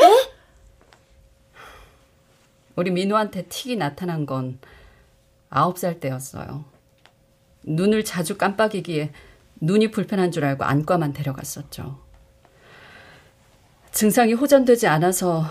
우리 2.76 2.90
민호한테 2.90 3.46
틱이 3.48 3.76
나타난 3.76 4.26
건 4.26 4.58
아홉 5.48 5.78
살 5.78 6.00
때였어요. 6.00 6.64
눈을 7.64 8.04
자주 8.04 8.36
깜빡이기에 8.36 9.12
눈이 9.60 9.90
불편한 9.90 10.32
줄 10.32 10.44
알고 10.44 10.64
안과만 10.64 11.12
데려갔었죠. 11.12 11.98
증상이 13.92 14.32
호전되지 14.32 14.86
않아서 14.86 15.44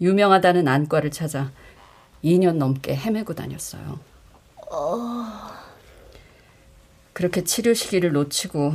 유명하다는 0.00 0.66
안과를 0.68 1.10
찾아 1.10 1.50
2년 2.24 2.56
넘게 2.56 2.94
헤매고 2.94 3.34
다녔어요. 3.34 3.98
그렇게 7.12 7.44
치료 7.44 7.74
시기를 7.74 8.12
놓치고 8.12 8.72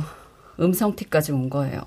음성틱까지 0.60 1.32
온 1.32 1.50
거예요. 1.50 1.82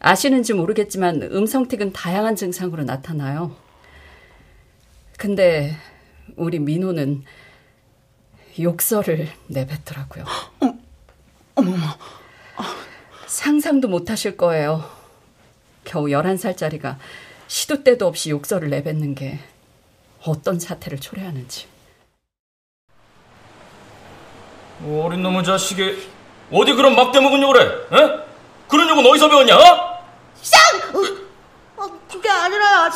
아시는지 0.00 0.54
모르겠지만 0.54 1.22
음성틱은 1.22 1.92
다양한 1.92 2.34
증상으로 2.34 2.84
나타나요. 2.84 3.54
근데 5.18 5.76
우리 6.36 6.58
민호는 6.58 7.22
욕설을 8.58 9.28
내뱉더라고요. 9.48 10.24
어머머. 11.54 11.76
상상도 13.34 13.86
못 13.86 14.10
하실 14.10 14.36
거예요. 14.36 14.84
겨우 15.84 16.06
11살짜리가 16.06 16.96
시도 17.46 17.84
때도 17.84 18.06
없이 18.08 18.30
욕설을 18.30 18.70
내뱉는 18.70 19.14
게 19.14 19.38
어떤 20.24 20.58
사태를 20.58 20.98
초래하는지. 21.00 21.68
어린 24.84 25.22
놈의 25.22 25.44
자식이 25.44 26.08
어디 26.52 26.72
그런 26.74 26.96
막대 26.96 27.20
먹은 27.20 27.40
욕을 27.42 27.60
해? 27.60 27.64
에? 28.02 28.20
그런 28.68 28.88
욕은 28.88 29.06
어디서 29.06 29.28
배웠냐? 29.28 29.56
어? 29.56 30.04
쌍! 30.42 30.60
어, 31.76 32.00
그게 32.10 32.28
아니라 32.28 32.90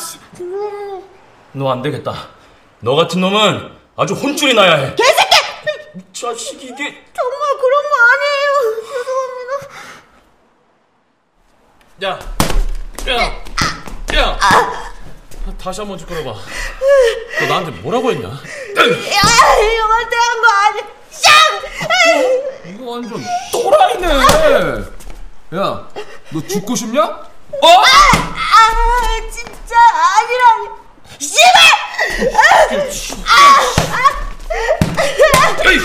너 1.53 1.69
안 1.71 1.81
되겠다. 1.83 2.13
너 2.81 2.97
같은 2.97 3.21
놈은 3.21 3.71
아주 3.97 4.15
혼쭐이 4.15 4.55
나야 4.55 4.75
해. 4.77 4.95
개새끼! 4.97 5.37
이 5.97 6.01
자식 6.13 6.61
이게 6.61 6.75
정말 6.75 7.57
그런 7.61 7.83
거 7.91 7.97
아니에요. 8.11 8.83
죄송합니다. 8.83 9.75
야, 12.03 12.19
야, 13.09 13.43
야. 14.15 14.39
다시 15.59 15.81
한번 15.81 15.97
좀 15.99 16.09
끌어봐. 16.09 16.35
너 17.41 17.47
나한테 17.47 17.71
뭐라고 17.81 18.11
했냐? 18.11 18.29
야, 18.29 18.33
형한테 18.35 20.17
한 20.17 20.41
거 20.41 20.47
아니야. 20.51 20.83
쌍! 21.11 21.31
이거 22.67 22.91
완전 22.91 23.23
또라이네. 23.53 24.09
야, 25.55 25.89
너 26.31 26.47
죽고 26.49 26.75
싶냐? 26.75 27.03
어? 27.05 27.69
아, 27.69 27.83
아, 27.85 29.31
진짜 29.31 29.77
아니라. 30.17 30.77
씨발! 31.21 31.55
아, 32.35 33.35
아, 33.95 35.71
에이! 35.71 35.79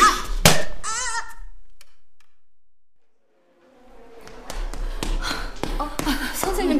선생님, 6.35 6.79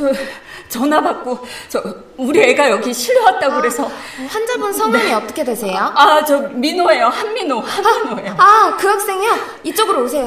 저 0.00 0.78
전화 0.80 1.00
받고 1.00 1.38
저 1.68 1.82
우리 2.16 2.40
애가 2.42 2.70
여기 2.70 2.94
실려왔다고 2.94 3.56
그래서 3.60 3.90
환자분 4.28 4.72
성함이 4.72 5.12
어떻게 5.12 5.44
되세요? 5.44 5.92
아, 5.94 6.24
저 6.24 6.38
민호예요. 6.40 7.06
한민호. 7.08 7.60
한민호예요. 7.60 8.34
아, 8.38 8.76
그 8.78 8.86
학생이요? 8.86 9.32
이쪽으로 9.64 10.04
오세요. 10.04 10.26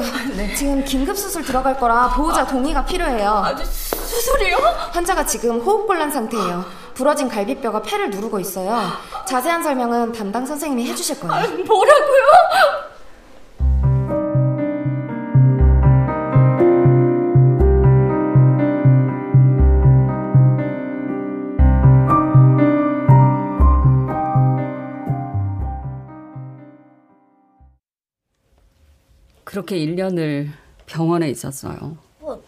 지금 0.56 0.84
긴급 0.84 1.16
수술 1.16 1.42
들어갈 1.42 1.78
거라 1.78 2.08
보호자 2.10 2.46
동의가 2.46 2.84
필요해요. 2.84 3.28
아, 3.30 3.56
수술이요? 3.56 4.56
환자가 4.92 5.26
지금 5.26 5.58
호흡곤란 5.60 6.10
상태예요. 6.10 6.64
부러진 6.94 7.28
갈비뼈가 7.28 7.82
폐를 7.82 8.10
누르고 8.10 8.38
있어요. 8.38 8.92
자세한 9.26 9.62
설명은 9.64 10.12
담당 10.12 10.46
선생님이 10.46 10.86
해주실 10.90 11.18
거예요. 11.20 11.34
아, 11.34 11.46
뭐라고요? 11.48 12.93
그렇게 29.54 29.78
1년을 29.78 30.48
병원에 30.84 31.30
있었어요. 31.30 31.96
어, 32.18 32.40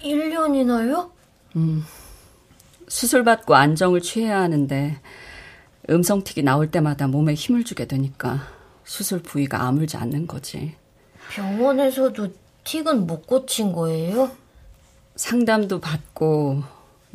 1년이나요? 0.00 1.10
음, 1.56 1.84
수술받고 2.88 3.54
안정을 3.54 4.00
취해야 4.00 4.40
하는데 4.40 4.98
음성틱이 5.90 6.42
나올 6.42 6.70
때마다 6.70 7.08
몸에 7.08 7.34
힘을 7.34 7.64
주게 7.64 7.84
되니까 7.84 8.40
수술 8.84 9.20
부위가 9.20 9.64
아물지 9.64 9.98
않는 9.98 10.26
거지. 10.26 10.74
병원에서도 11.30 12.28
틱은 12.64 13.06
못 13.06 13.26
고친 13.26 13.72
거예요? 13.72 14.30
상담도 15.16 15.80
받고 15.80 16.62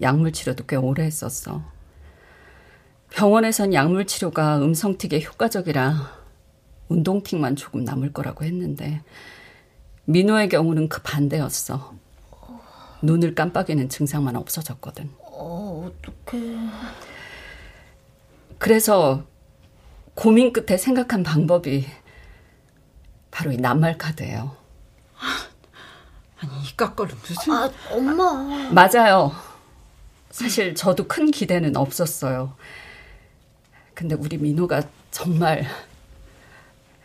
약물 0.03 0.33
치료도 0.33 0.67
꽤 0.67 0.75
오래 0.75 1.03
했었어. 1.03 1.63
병원에선 3.09 3.73
약물 3.73 4.05
치료가 4.05 4.59
음성틱에 4.59 5.23
효과적이라 5.23 6.24
운동틱만 6.89 7.55
조금 7.55 7.83
남을 7.83 8.13
거라고 8.13 8.45
했는데 8.45 9.01
민호의 10.05 10.49
경우는 10.49 10.89
그 10.89 11.01
반대였어. 11.01 11.93
눈을 13.01 13.35
깜빡이는 13.35 13.89
증상만 13.89 14.35
없어졌거든. 14.35 15.09
어, 15.19 15.89
어떡해. 15.89 16.55
그래서 18.57 19.23
고민 20.13 20.53
끝에 20.53 20.77
생각한 20.77 21.23
방법이 21.23 21.85
바로 23.31 23.51
이 23.51 23.57
낱말 23.57 23.97
카드예요. 23.97 24.55
아니 26.39 26.51
이 26.63 26.77
깎걸로 26.77 27.11
무슨? 27.15 27.53
아 27.53 27.69
엄마. 27.91 28.33
맞아요. 28.71 29.31
사실 30.31 30.75
저도 30.75 31.07
큰 31.07 31.31
기대는 31.31 31.75
없었어요. 31.75 32.55
근데 33.93 34.15
우리 34.15 34.37
민호가 34.37 34.83
정말 35.11 35.65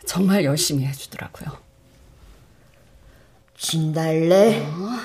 정말 0.05 0.43
열심히 0.43 0.85
해주더라고요. 0.85 1.57
진달래, 3.57 4.59
어? 4.65 4.99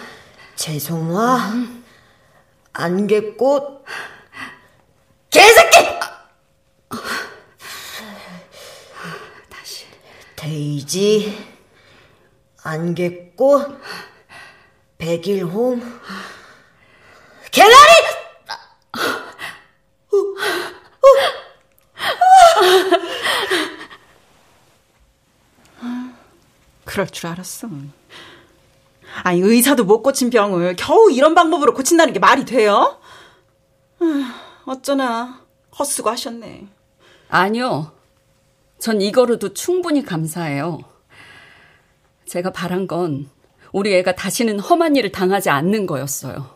재송화, 0.57 1.53
음. 1.53 1.85
안개꽃, 2.73 3.85
개새끼! 5.31 5.77
다시. 9.51 9.87
데이지, 10.37 11.47
안개꽃, 12.63 13.81
백일홍, 14.99 15.81
개나리! 17.51 17.96
그럴 26.97 27.07
줄 27.09 27.27
알았어. 27.27 27.69
아니, 29.23 29.41
의사도 29.43 29.85
못 29.85 30.01
고친 30.01 30.31
병을 30.31 30.77
겨우 30.77 31.13
이런 31.13 31.35
방법으로 31.35 31.75
고친다는 31.75 32.15
게 32.15 32.19
말이 32.19 32.47
돼요? 32.47 32.99
어쩌나, 34.65 35.43
헛수고 35.79 36.09
하셨네. 36.09 36.67
아니요. 37.29 37.93
전 38.79 39.03
이거로도 39.03 39.53
충분히 39.53 40.03
감사해요. 40.05 40.79
제가 42.25 42.51
바란 42.53 42.87
건 42.87 43.29
우리 43.73 43.95
애가 43.97 44.15
다시는 44.15 44.59
험한 44.59 44.97
일을 44.97 45.13
당하지 45.13 45.51
않는 45.51 45.85
거였어요. 45.87 46.49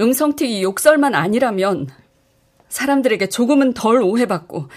음성틱이 0.00 0.62
욕설만 0.62 1.14
아니라면 1.14 1.88
사람들에게 2.70 3.28
조금은 3.28 3.74
덜 3.74 4.00
오해받고 4.00 4.70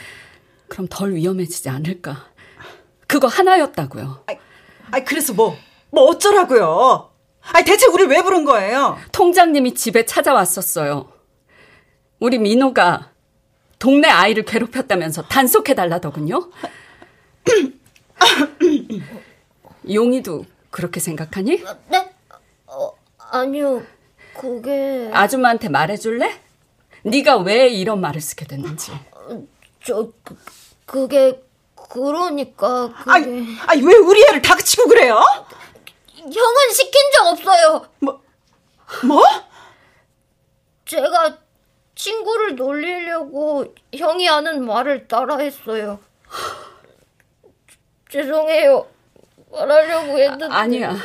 그럼 0.68 0.88
덜 0.90 1.14
위험해지지 1.16 1.70
않을까. 1.70 2.31
그거 3.12 3.28
하나였다고요. 3.28 4.24
아이, 4.28 4.38
아이 4.92 5.04
그래서 5.04 5.34
뭐, 5.34 5.58
뭐 5.90 6.06
어쩌라고요? 6.06 7.12
아니, 7.42 7.66
대체 7.66 7.86
우리 7.88 8.06
왜 8.06 8.24
부른 8.24 8.46
거예요? 8.46 8.98
통장님이 9.12 9.74
집에 9.74 10.06
찾아왔었어요. 10.06 11.12
우리 12.22 12.38
민호가 12.38 13.12
동네 13.80 14.08
아이를 14.08 14.46
괴롭혔다면서 14.46 15.24
단속해달라더군요. 15.24 16.52
용이도 19.92 20.46
그렇게 20.70 21.02
생각하니? 21.02 21.66
네? 21.90 22.10
어, 22.66 22.94
아니요. 23.18 23.84
그게 24.40 25.10
아줌마한테 25.12 25.68
말해줄래? 25.68 26.40
네가 27.04 27.40
왜 27.40 27.68
이런 27.68 28.00
말을 28.00 28.22
쓰게 28.22 28.46
됐는지. 28.46 28.94
저 29.84 30.10
그, 30.24 30.38
그게 30.86 31.44
그러니까 31.92 32.90
그게 32.94 33.12
아니, 33.12 33.58
아니 33.68 33.82
왜 33.84 33.96
우리 33.96 34.24
애를 34.24 34.42
다그치고 34.42 34.88
그래요? 34.88 35.22
형은 36.16 36.72
시킨 36.74 37.02
적 37.18 37.28
없어요. 37.28 37.86
뭐? 38.00 38.22
뭐? 39.06 39.24
제가 40.86 41.38
친구를 41.96 42.56
놀리려고 42.56 43.66
형이 43.94 44.26
하는 44.28 44.66
말을 44.66 45.08
따라했어요. 45.08 46.00
죄송해요. 48.10 48.88
말하려고 49.52 50.18
했는데. 50.18 50.46
아, 50.46 50.60
아니야. 50.60 50.96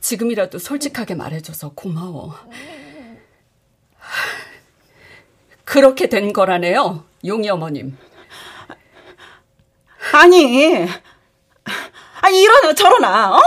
지금이라도 0.00 0.58
솔직하게 0.58 1.14
말해줘서 1.14 1.70
고마워. 1.74 2.34
그렇게 5.64 6.08
된 6.08 6.32
거라네요, 6.32 7.04
용이 7.24 7.48
어머님. 7.50 7.98
아니, 10.12 10.86
아니 12.20 12.42
이러나 12.42 12.74
저러나, 12.74 13.36
어? 13.36 13.40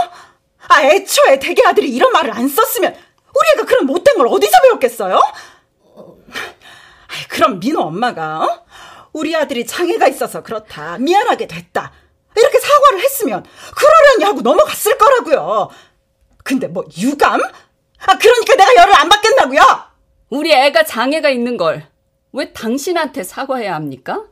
아 0.68 0.82
애초에 0.84 1.38
대개 1.38 1.62
아들이 1.64 1.88
이런 1.90 2.12
말을 2.12 2.30
안 2.32 2.48
썼으면 2.48 2.92
우리 2.94 3.48
애가 3.54 3.66
그런 3.66 3.86
못된 3.86 4.16
걸 4.16 4.28
어디서 4.28 4.60
배웠겠어요? 4.62 5.20
그럼 7.28 7.58
민호 7.58 7.80
엄마가 7.82 8.40
어? 8.44 8.64
우리 9.12 9.34
아들이 9.34 9.66
장애가 9.66 10.06
있어서 10.08 10.42
그렇다 10.42 10.98
미안하게 10.98 11.48
됐다 11.48 11.92
이렇게 12.36 12.60
사과를 12.60 13.00
했으면 13.00 13.44
그러려니 13.76 14.24
하고 14.24 14.40
넘어갔을 14.42 14.96
거라고요. 14.96 15.70
근데 16.44 16.68
뭐 16.68 16.84
유감? 16.96 17.40
아 17.42 18.18
그러니까 18.18 18.54
내가 18.54 18.74
열을 18.76 18.94
안 18.94 19.08
받겠다고요? 19.08 19.60
우리 20.30 20.52
애가 20.52 20.84
장애가 20.84 21.30
있는 21.30 21.56
걸 21.56 21.90
왜 22.32 22.52
당신한테 22.52 23.24
사과해야 23.24 23.74
합니까? 23.74 24.24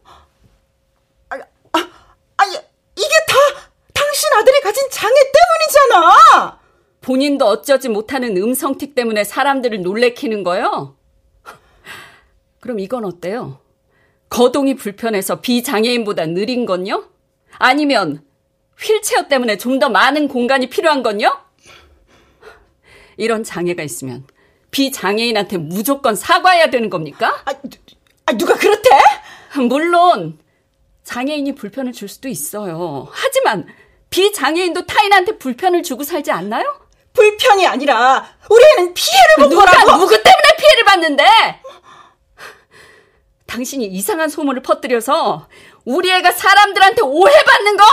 아니, 1.28 1.42
아, 1.72 1.88
아니 2.36 2.52
이게 2.96 3.14
다 3.26 3.34
당신 3.92 4.27
아들이 4.38 4.60
가진 4.60 4.86
장애 4.90 5.14
때문이잖아. 5.14 6.58
본인도 7.00 7.44
어쩌지 7.46 7.88
못하는 7.88 8.36
음성틱 8.36 8.94
때문에 8.94 9.24
사람들을 9.24 9.82
놀래키는 9.82 10.42
거요? 10.44 10.96
그럼 12.60 12.78
이건 12.80 13.04
어때요? 13.04 13.60
거동이 14.28 14.74
불편해서 14.74 15.40
비장애인보다 15.40 16.26
느린 16.26 16.66
건요? 16.66 17.08
아니면 17.58 18.22
휠체어 18.78 19.26
때문에 19.28 19.56
좀 19.58 19.78
더 19.78 19.88
많은 19.88 20.28
공간이 20.28 20.68
필요한 20.68 21.02
건요? 21.02 21.36
이런 23.16 23.42
장애가 23.42 23.82
있으면 23.82 24.24
비장애인한테 24.70 25.56
무조건 25.58 26.14
사과해야 26.14 26.70
되는 26.70 26.90
겁니까? 26.90 27.42
아, 27.44 27.52
아 28.26 28.32
누가 28.36 28.54
그렇대? 28.54 28.88
물론 29.68 30.38
장애인이 31.02 31.54
불편을 31.54 31.92
줄 31.92 32.08
수도 32.08 32.28
있어요. 32.28 33.08
하지만 33.10 33.66
비장애인도 34.10 34.86
타인한테 34.86 35.38
불편을 35.38 35.82
주고 35.82 36.02
살지 36.02 36.30
않나요? 36.30 36.80
불편이 37.12 37.66
아니라 37.66 38.26
우리 38.48 38.64
애는 38.64 38.94
피해를 38.94 39.34
본 39.38 39.48
누가, 39.50 39.64
거라고. 39.64 39.98
누구 39.98 40.10
때문에 40.10 40.56
피해를 40.58 40.84
받는데? 40.84 41.24
당신이 43.46 43.86
이상한 43.86 44.28
소문을 44.28 44.62
퍼뜨려서 44.62 45.48
우리 45.84 46.10
애가 46.10 46.32
사람들한테 46.32 47.02
오해받는 47.02 47.76
거 47.76 47.84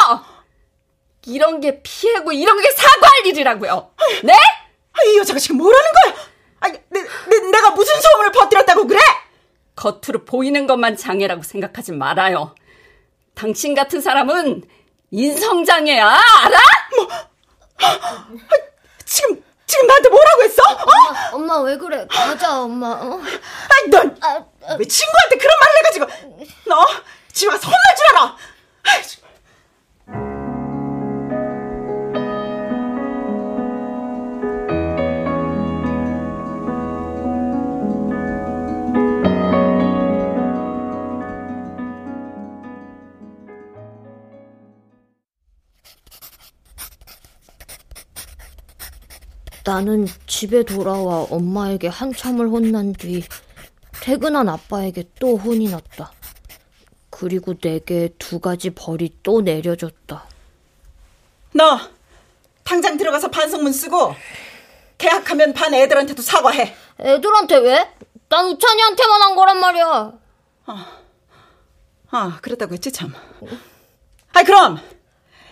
이런 1.27 1.59
게 1.59 1.81
피해고 1.81 2.31
이런 2.31 2.61
게 2.61 2.69
사과할 2.71 3.25
일이라고요. 3.25 3.91
네? 4.23 4.33
아, 4.33 5.03
이 5.07 5.17
여자가 5.17 5.39
지금 5.39 5.57
뭐라는 5.57 5.91
거야? 5.91 6.15
아니, 6.59 6.79
내, 6.89 7.01
내, 7.01 7.39
내가 7.51 7.71
무슨 7.71 7.99
소문을 7.99 8.31
퍼뜨렸다고 8.31 8.87
그래? 8.87 8.99
겉으로 9.75 10.23
보이는 10.25 10.67
것만 10.67 10.97
장애라고 10.97 11.41
생각하지 11.43 11.93
말아요. 11.93 12.53
당신 13.33 13.73
같은 13.73 14.01
사람은 14.01 14.63
인성장애야, 15.15 16.05
알아? 16.07 16.59
뭐, 16.97 17.07
아, 17.81 18.27
지금, 19.05 19.41
지금 19.65 19.87
나한테 19.87 20.09
뭐라고 20.09 20.43
했어? 20.43 20.61
어? 20.63 20.75
엄마, 21.31 21.55
엄마 21.55 21.61
왜 21.61 21.77
그래? 21.77 22.05
가자, 22.09 22.59
엄마. 22.61 22.87
어? 22.91 23.21
아니, 23.21 23.89
넌, 23.89 24.17
아, 24.21 24.43
아, 24.67 24.75
왜 24.77 24.85
친구한테 24.85 25.37
그런 25.37 25.57
말을 25.61 25.77
해가지고, 25.79 26.45
너, 26.65 26.85
집에 27.31 27.49
와서 27.51 27.69
나는 49.75 50.07
집에 50.25 50.63
돌아와 50.63 51.27
엄마에게 51.29 51.89
한참을 51.89 52.47
혼난 52.47 52.93
뒤 52.93 53.25
퇴근한 54.01 54.47
아빠에게 54.47 55.03
또 55.19 55.35
혼이 55.35 55.69
났다. 55.69 56.13
그리고 57.09 57.55
내게 57.55 58.07
두 58.17 58.39
가지 58.39 58.69
벌이 58.69 59.17
또 59.21 59.41
내려졌다. 59.41 60.23
너 61.55 61.79
당장 62.63 62.95
들어가서 62.95 63.29
반성문 63.29 63.73
쓰고 63.73 64.15
계약하면 64.97 65.51
반 65.51 65.73
애들한테도 65.73 66.21
사과해. 66.21 66.73
애들한테 67.01 67.57
왜? 67.57 67.91
난 68.29 68.45
우찬이한테만 68.45 69.21
한 69.23 69.35
거란 69.35 69.59
말이야. 69.59 70.13
아, 70.67 70.97
아 72.11 72.39
그랬다고 72.41 72.75
했지 72.75 72.93
참. 72.93 73.13
아 74.31 74.43
그럼 74.43 74.79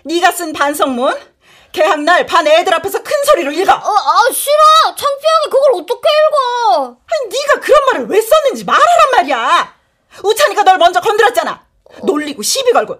네가 0.05 0.31
쓴 0.31 0.53
반성문 0.53 1.32
개학날 1.73 2.25
반 2.25 2.47
애들 2.47 2.73
앞에서 2.75 3.01
큰 3.03 3.11
소리로 3.25 3.51
읽어. 3.51 3.73
어, 3.73 3.75
아 3.75 4.31
싫어. 4.31 4.95
창피하게 4.95 5.49
그걸 5.49 5.81
어떻게 5.81 6.07
읽어? 6.07 6.97
아니 7.05 7.29
네가 7.29 7.59
그런 7.59 7.85
말을 7.85 8.07
왜 8.07 8.21
썼는지 8.21 8.63
말하란 8.63 9.11
말이야. 9.17 9.75
우찬이가 10.23 10.63
널 10.63 10.77
먼저 10.77 11.01
건드렸잖아. 11.01 11.65
어. 11.85 11.93
놀리고 12.05 12.43
시비 12.43 12.71
걸고. 12.71 12.99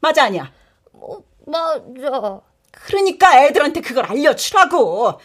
맞아 0.00 0.24
아니야? 0.24 0.50
어, 0.94 1.18
맞아. 1.46 2.40
그러니까 2.70 3.44
애들한테 3.44 3.80
그걸 3.80 4.06
알려주라고. 4.06 5.20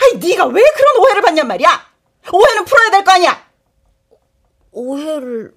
아니 0.00 0.14
네가 0.28 0.46
왜 0.46 0.62
그런 0.62 0.96
오해를 1.02 1.22
받냔 1.22 1.46
말이야. 1.48 1.90
오해는 2.32 2.64
풀어야 2.64 2.90
될 2.90 3.04
거 3.04 3.12
아니야. 3.12 3.44
오해를 4.70 5.52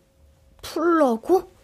풀라고? 0.63 1.54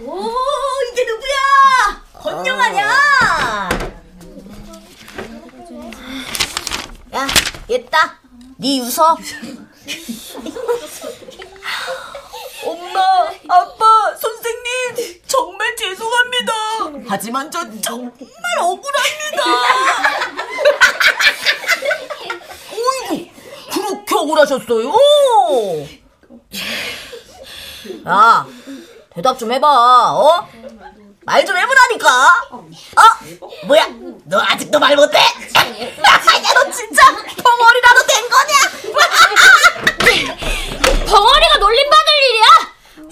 오, 0.00 0.32
이게 0.92 1.04
누구야? 1.04 2.02
건영 2.12 2.60
아냐? 2.60 2.88
야, 7.14 7.26
얘따. 7.70 8.18
네 8.58 8.78
유서. 8.78 9.16
엄마, 12.64 13.00
아빠, 13.48 14.16
선생님, 14.20 15.22
정말 15.26 15.74
죄송합니다. 15.76 16.52
하지만 17.08 17.50
저 17.50 17.60
정말 17.80 18.12
억울합니다. 18.60 19.42
어이구, 22.72 23.30
그렇게 23.72 24.14
억울하셨어요? 24.26 24.92
야, 28.08 28.46
대답 29.14 29.38
좀 29.38 29.52
해봐, 29.52 29.66
어? 30.12 30.48
말 31.24 31.44
좀 31.46 31.56
해보라니까. 31.56 32.08
어? 32.50 32.60
뭐야? 33.66 33.86
너 34.24 34.40
아직도 34.40 34.78
말 34.78 34.94
못해? 34.96 35.18
야, 35.18 35.24
너 36.54 36.70
진짜 36.70 37.02
벙어리라도 37.42 38.06
된 38.06 38.28
거냐? 38.28 38.54
벙어리가 41.08 41.58
놀림받을 41.58 42.12
일이야? 42.30 42.44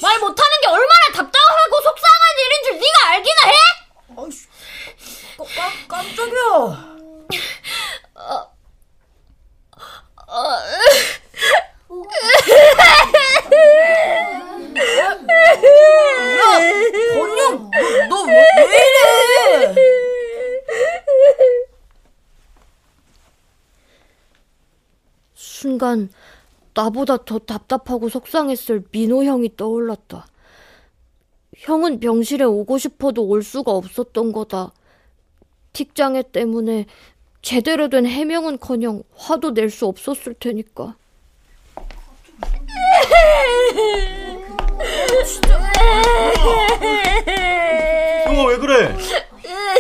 말 0.03 0.19
못하는 0.21 0.61
게 0.63 0.67
얼마나 0.69 1.07
답답하고 1.15 1.81
속상한 1.83 2.23
일인 2.39 2.63
줄 2.65 2.75
네가 2.75 3.09
알기나 3.09 3.43
해? 3.47 3.53
깜, 5.57 5.71
깜짝이야. 5.89 6.95
어, 8.15 8.55
어, 10.27 10.39
야, 16.39 16.61
건영, 17.15 17.71
너 18.09 18.25
왜 18.27 18.33
이래? 18.35 19.75
순간 25.35 26.09
나보다 26.75 27.19
더 27.25 27.39
답답하고 27.39 28.09
속상했을 28.09 28.85
민호 28.91 29.25
형이 29.25 29.57
떠올랐다. 29.57 30.27
형은 31.57 32.01
병실에 32.01 32.45
오고 32.45 32.79
싶어도 32.79 33.25
올 33.27 33.43
수가 33.43 33.73
없었던 33.73 34.33
거다. 34.33 34.73
틱장애 35.73 36.25
때문에 36.33 36.87
제대로 37.43 37.89
된 37.89 38.07
해명은 38.07 38.59
커녕 38.59 39.03
화도 39.17 39.53
낼 39.53 39.71
수 39.71 39.87
없었을 39.87 40.35
테니까. 40.35 40.97
용아 48.27 48.45
왜 48.49 48.57
그래? 48.59 48.97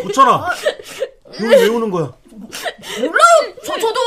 웃잖아. 0.04 0.50
용이 1.40 1.54
왜 1.54 1.66
우는 1.68 1.90
거야? 1.90 2.12
몰라요, 3.00 3.54
저, 3.64 3.78
저도. 3.78 4.00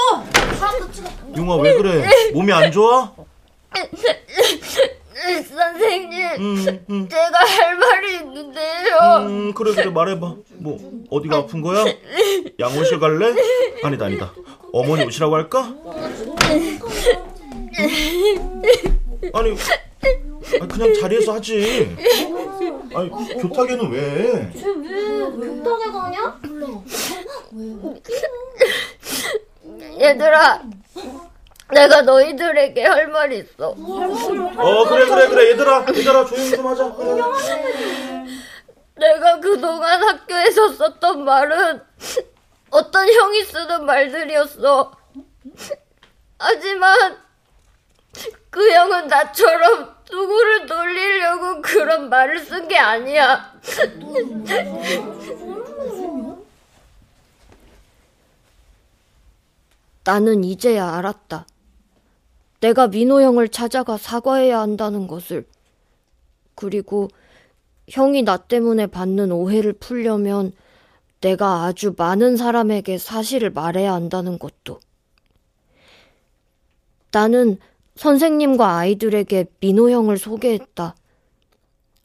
용아 1.38 1.56
왜 1.58 1.76
그래? 1.76 2.06
몸이 2.34 2.52
안 2.52 2.72
좋아? 2.72 3.14
선생님, 5.50 6.26
음, 6.40 6.86
음. 6.90 7.10
제가 7.10 7.40
할 7.40 7.78
말이 7.78 8.16
있는데요. 8.18 8.98
음 9.22 9.54
그래 9.54 9.74
그래 9.74 9.90
말해봐. 9.90 10.36
뭐 10.56 11.06
어디가 11.10 11.38
아픈 11.38 11.62
거야? 11.62 11.84
양호실 12.60 13.00
갈래? 13.00 13.34
아니다 13.84 14.06
아니다. 14.06 14.34
어머니 14.74 15.04
오시라고 15.06 15.36
할까? 15.36 15.74
아니 19.34 19.56
아니, 20.60 20.68
그냥 20.68 20.94
자리에서 21.02 21.34
하지. 21.34 21.96
아니 22.96 23.10
교탁에는 23.42 23.92
왜? 23.92 24.52
교탁에 24.54 25.92
가냐? 25.92 26.40
얘들아, 30.00 30.62
내가 31.74 32.02
너희들에게 32.02 32.84
할 32.86 33.08
말이 33.08 33.40
있어. 33.40 33.70
어 33.70 34.86
그래 34.88 35.06
그래 35.06 35.28
그래 35.28 35.52
얘들아 35.52 35.86
얘들아 35.90 36.26
조용히 36.26 36.52
좀 36.52 36.68
하자. 36.68 36.94
그래. 36.94 37.22
내가 38.96 39.40
그동안 39.40 40.04
학교에서 40.04 40.70
썼던 40.74 41.24
말은 41.26 41.82
어떤 42.70 43.12
형이 43.12 43.44
쓰는 43.44 43.86
말들이었어. 43.86 44.92
하지만 46.40 47.18
그 48.50 48.72
형은 48.72 49.08
나처럼 49.08 49.97
누구를 50.12 50.66
놀리려고 50.66 51.62
그런 51.62 52.10
말을 52.10 52.40
쓴 52.40 52.68
게 52.68 52.78
아니야. 52.78 53.54
나는 60.04 60.44
이제야 60.44 60.96
알았다. 60.96 61.46
내가 62.62 62.88
민호 62.88 63.22
형을 63.22 63.50
찾아가 63.50 63.98
사과해야 63.98 64.60
한다는 64.60 65.08
것을. 65.08 65.46
그리고 66.56 67.10
형이 67.90 68.24
나 68.24 68.38
때문에 68.38 68.88
받는 68.88 69.32
오해를 69.32 69.74
풀려면 69.74 70.54
내가 71.22 71.64
아주 71.66 71.94
많은 71.98 72.38
사람에게 72.38 72.98
사실을 72.98 73.50
말해야 73.52 73.94
한다는 73.94 74.40
것도. 74.40 74.80
나는 77.12 77.60
선생님과 77.98 78.78
아이들에게 78.78 79.46
민호 79.60 79.90
형을 79.90 80.18
소개했다. 80.18 80.96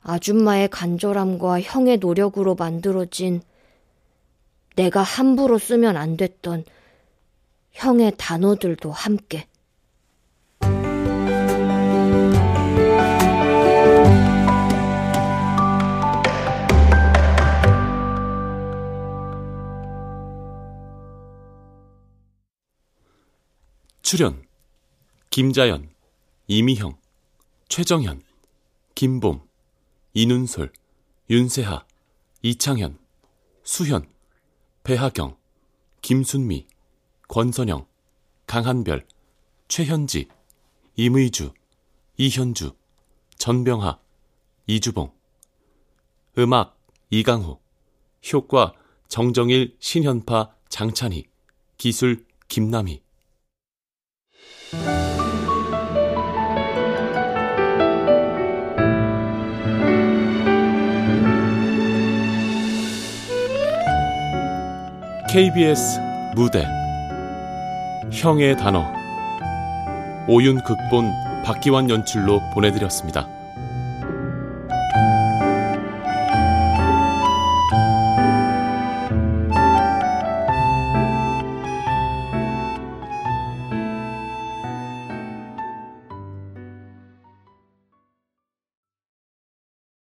아줌마의 0.03 0.69
간절함과 0.69 1.61
형의 1.61 1.99
노력으로 1.99 2.55
만들어진 2.55 3.43
내가 4.75 5.03
함부로 5.03 5.59
쓰면 5.59 5.97
안 5.97 6.17
됐던 6.17 6.65
형의 7.73 8.13
단어들도 8.17 8.91
함께. 8.91 9.47
출연 24.03 24.43
김자연, 25.33 25.89
이미형, 26.47 26.95
최정현, 27.71 28.21
김봄, 28.95 29.41
이눈솔, 30.13 30.71
윤세하, 31.31 31.87
이창현, 32.43 32.99
수현, 33.65 34.13
배하경, 34.85 35.39
김순미, 36.03 36.67
권선영, 37.29 37.87
강한별, 38.47 39.07
최현지, 39.69 40.29
임의주, 40.97 41.55
이현주, 42.19 42.77
전병하, 43.39 43.99
이주봉. 44.67 45.15
음악 46.37 46.79
이강호. 47.09 47.59
효과 48.35 48.75
정정일, 49.09 49.79
신현파, 49.81 50.55
장찬희. 50.69 51.25
기술 51.79 52.27
김남희 52.49 53.01
KBS 65.33 65.99
무대 66.35 66.63
형의 68.13 68.55
단어 68.55 68.85
오윤 70.29 70.63
극본 70.63 71.11
박기환 71.43 71.89
연출로 71.89 72.43
보내드렸습니다. 72.53 73.27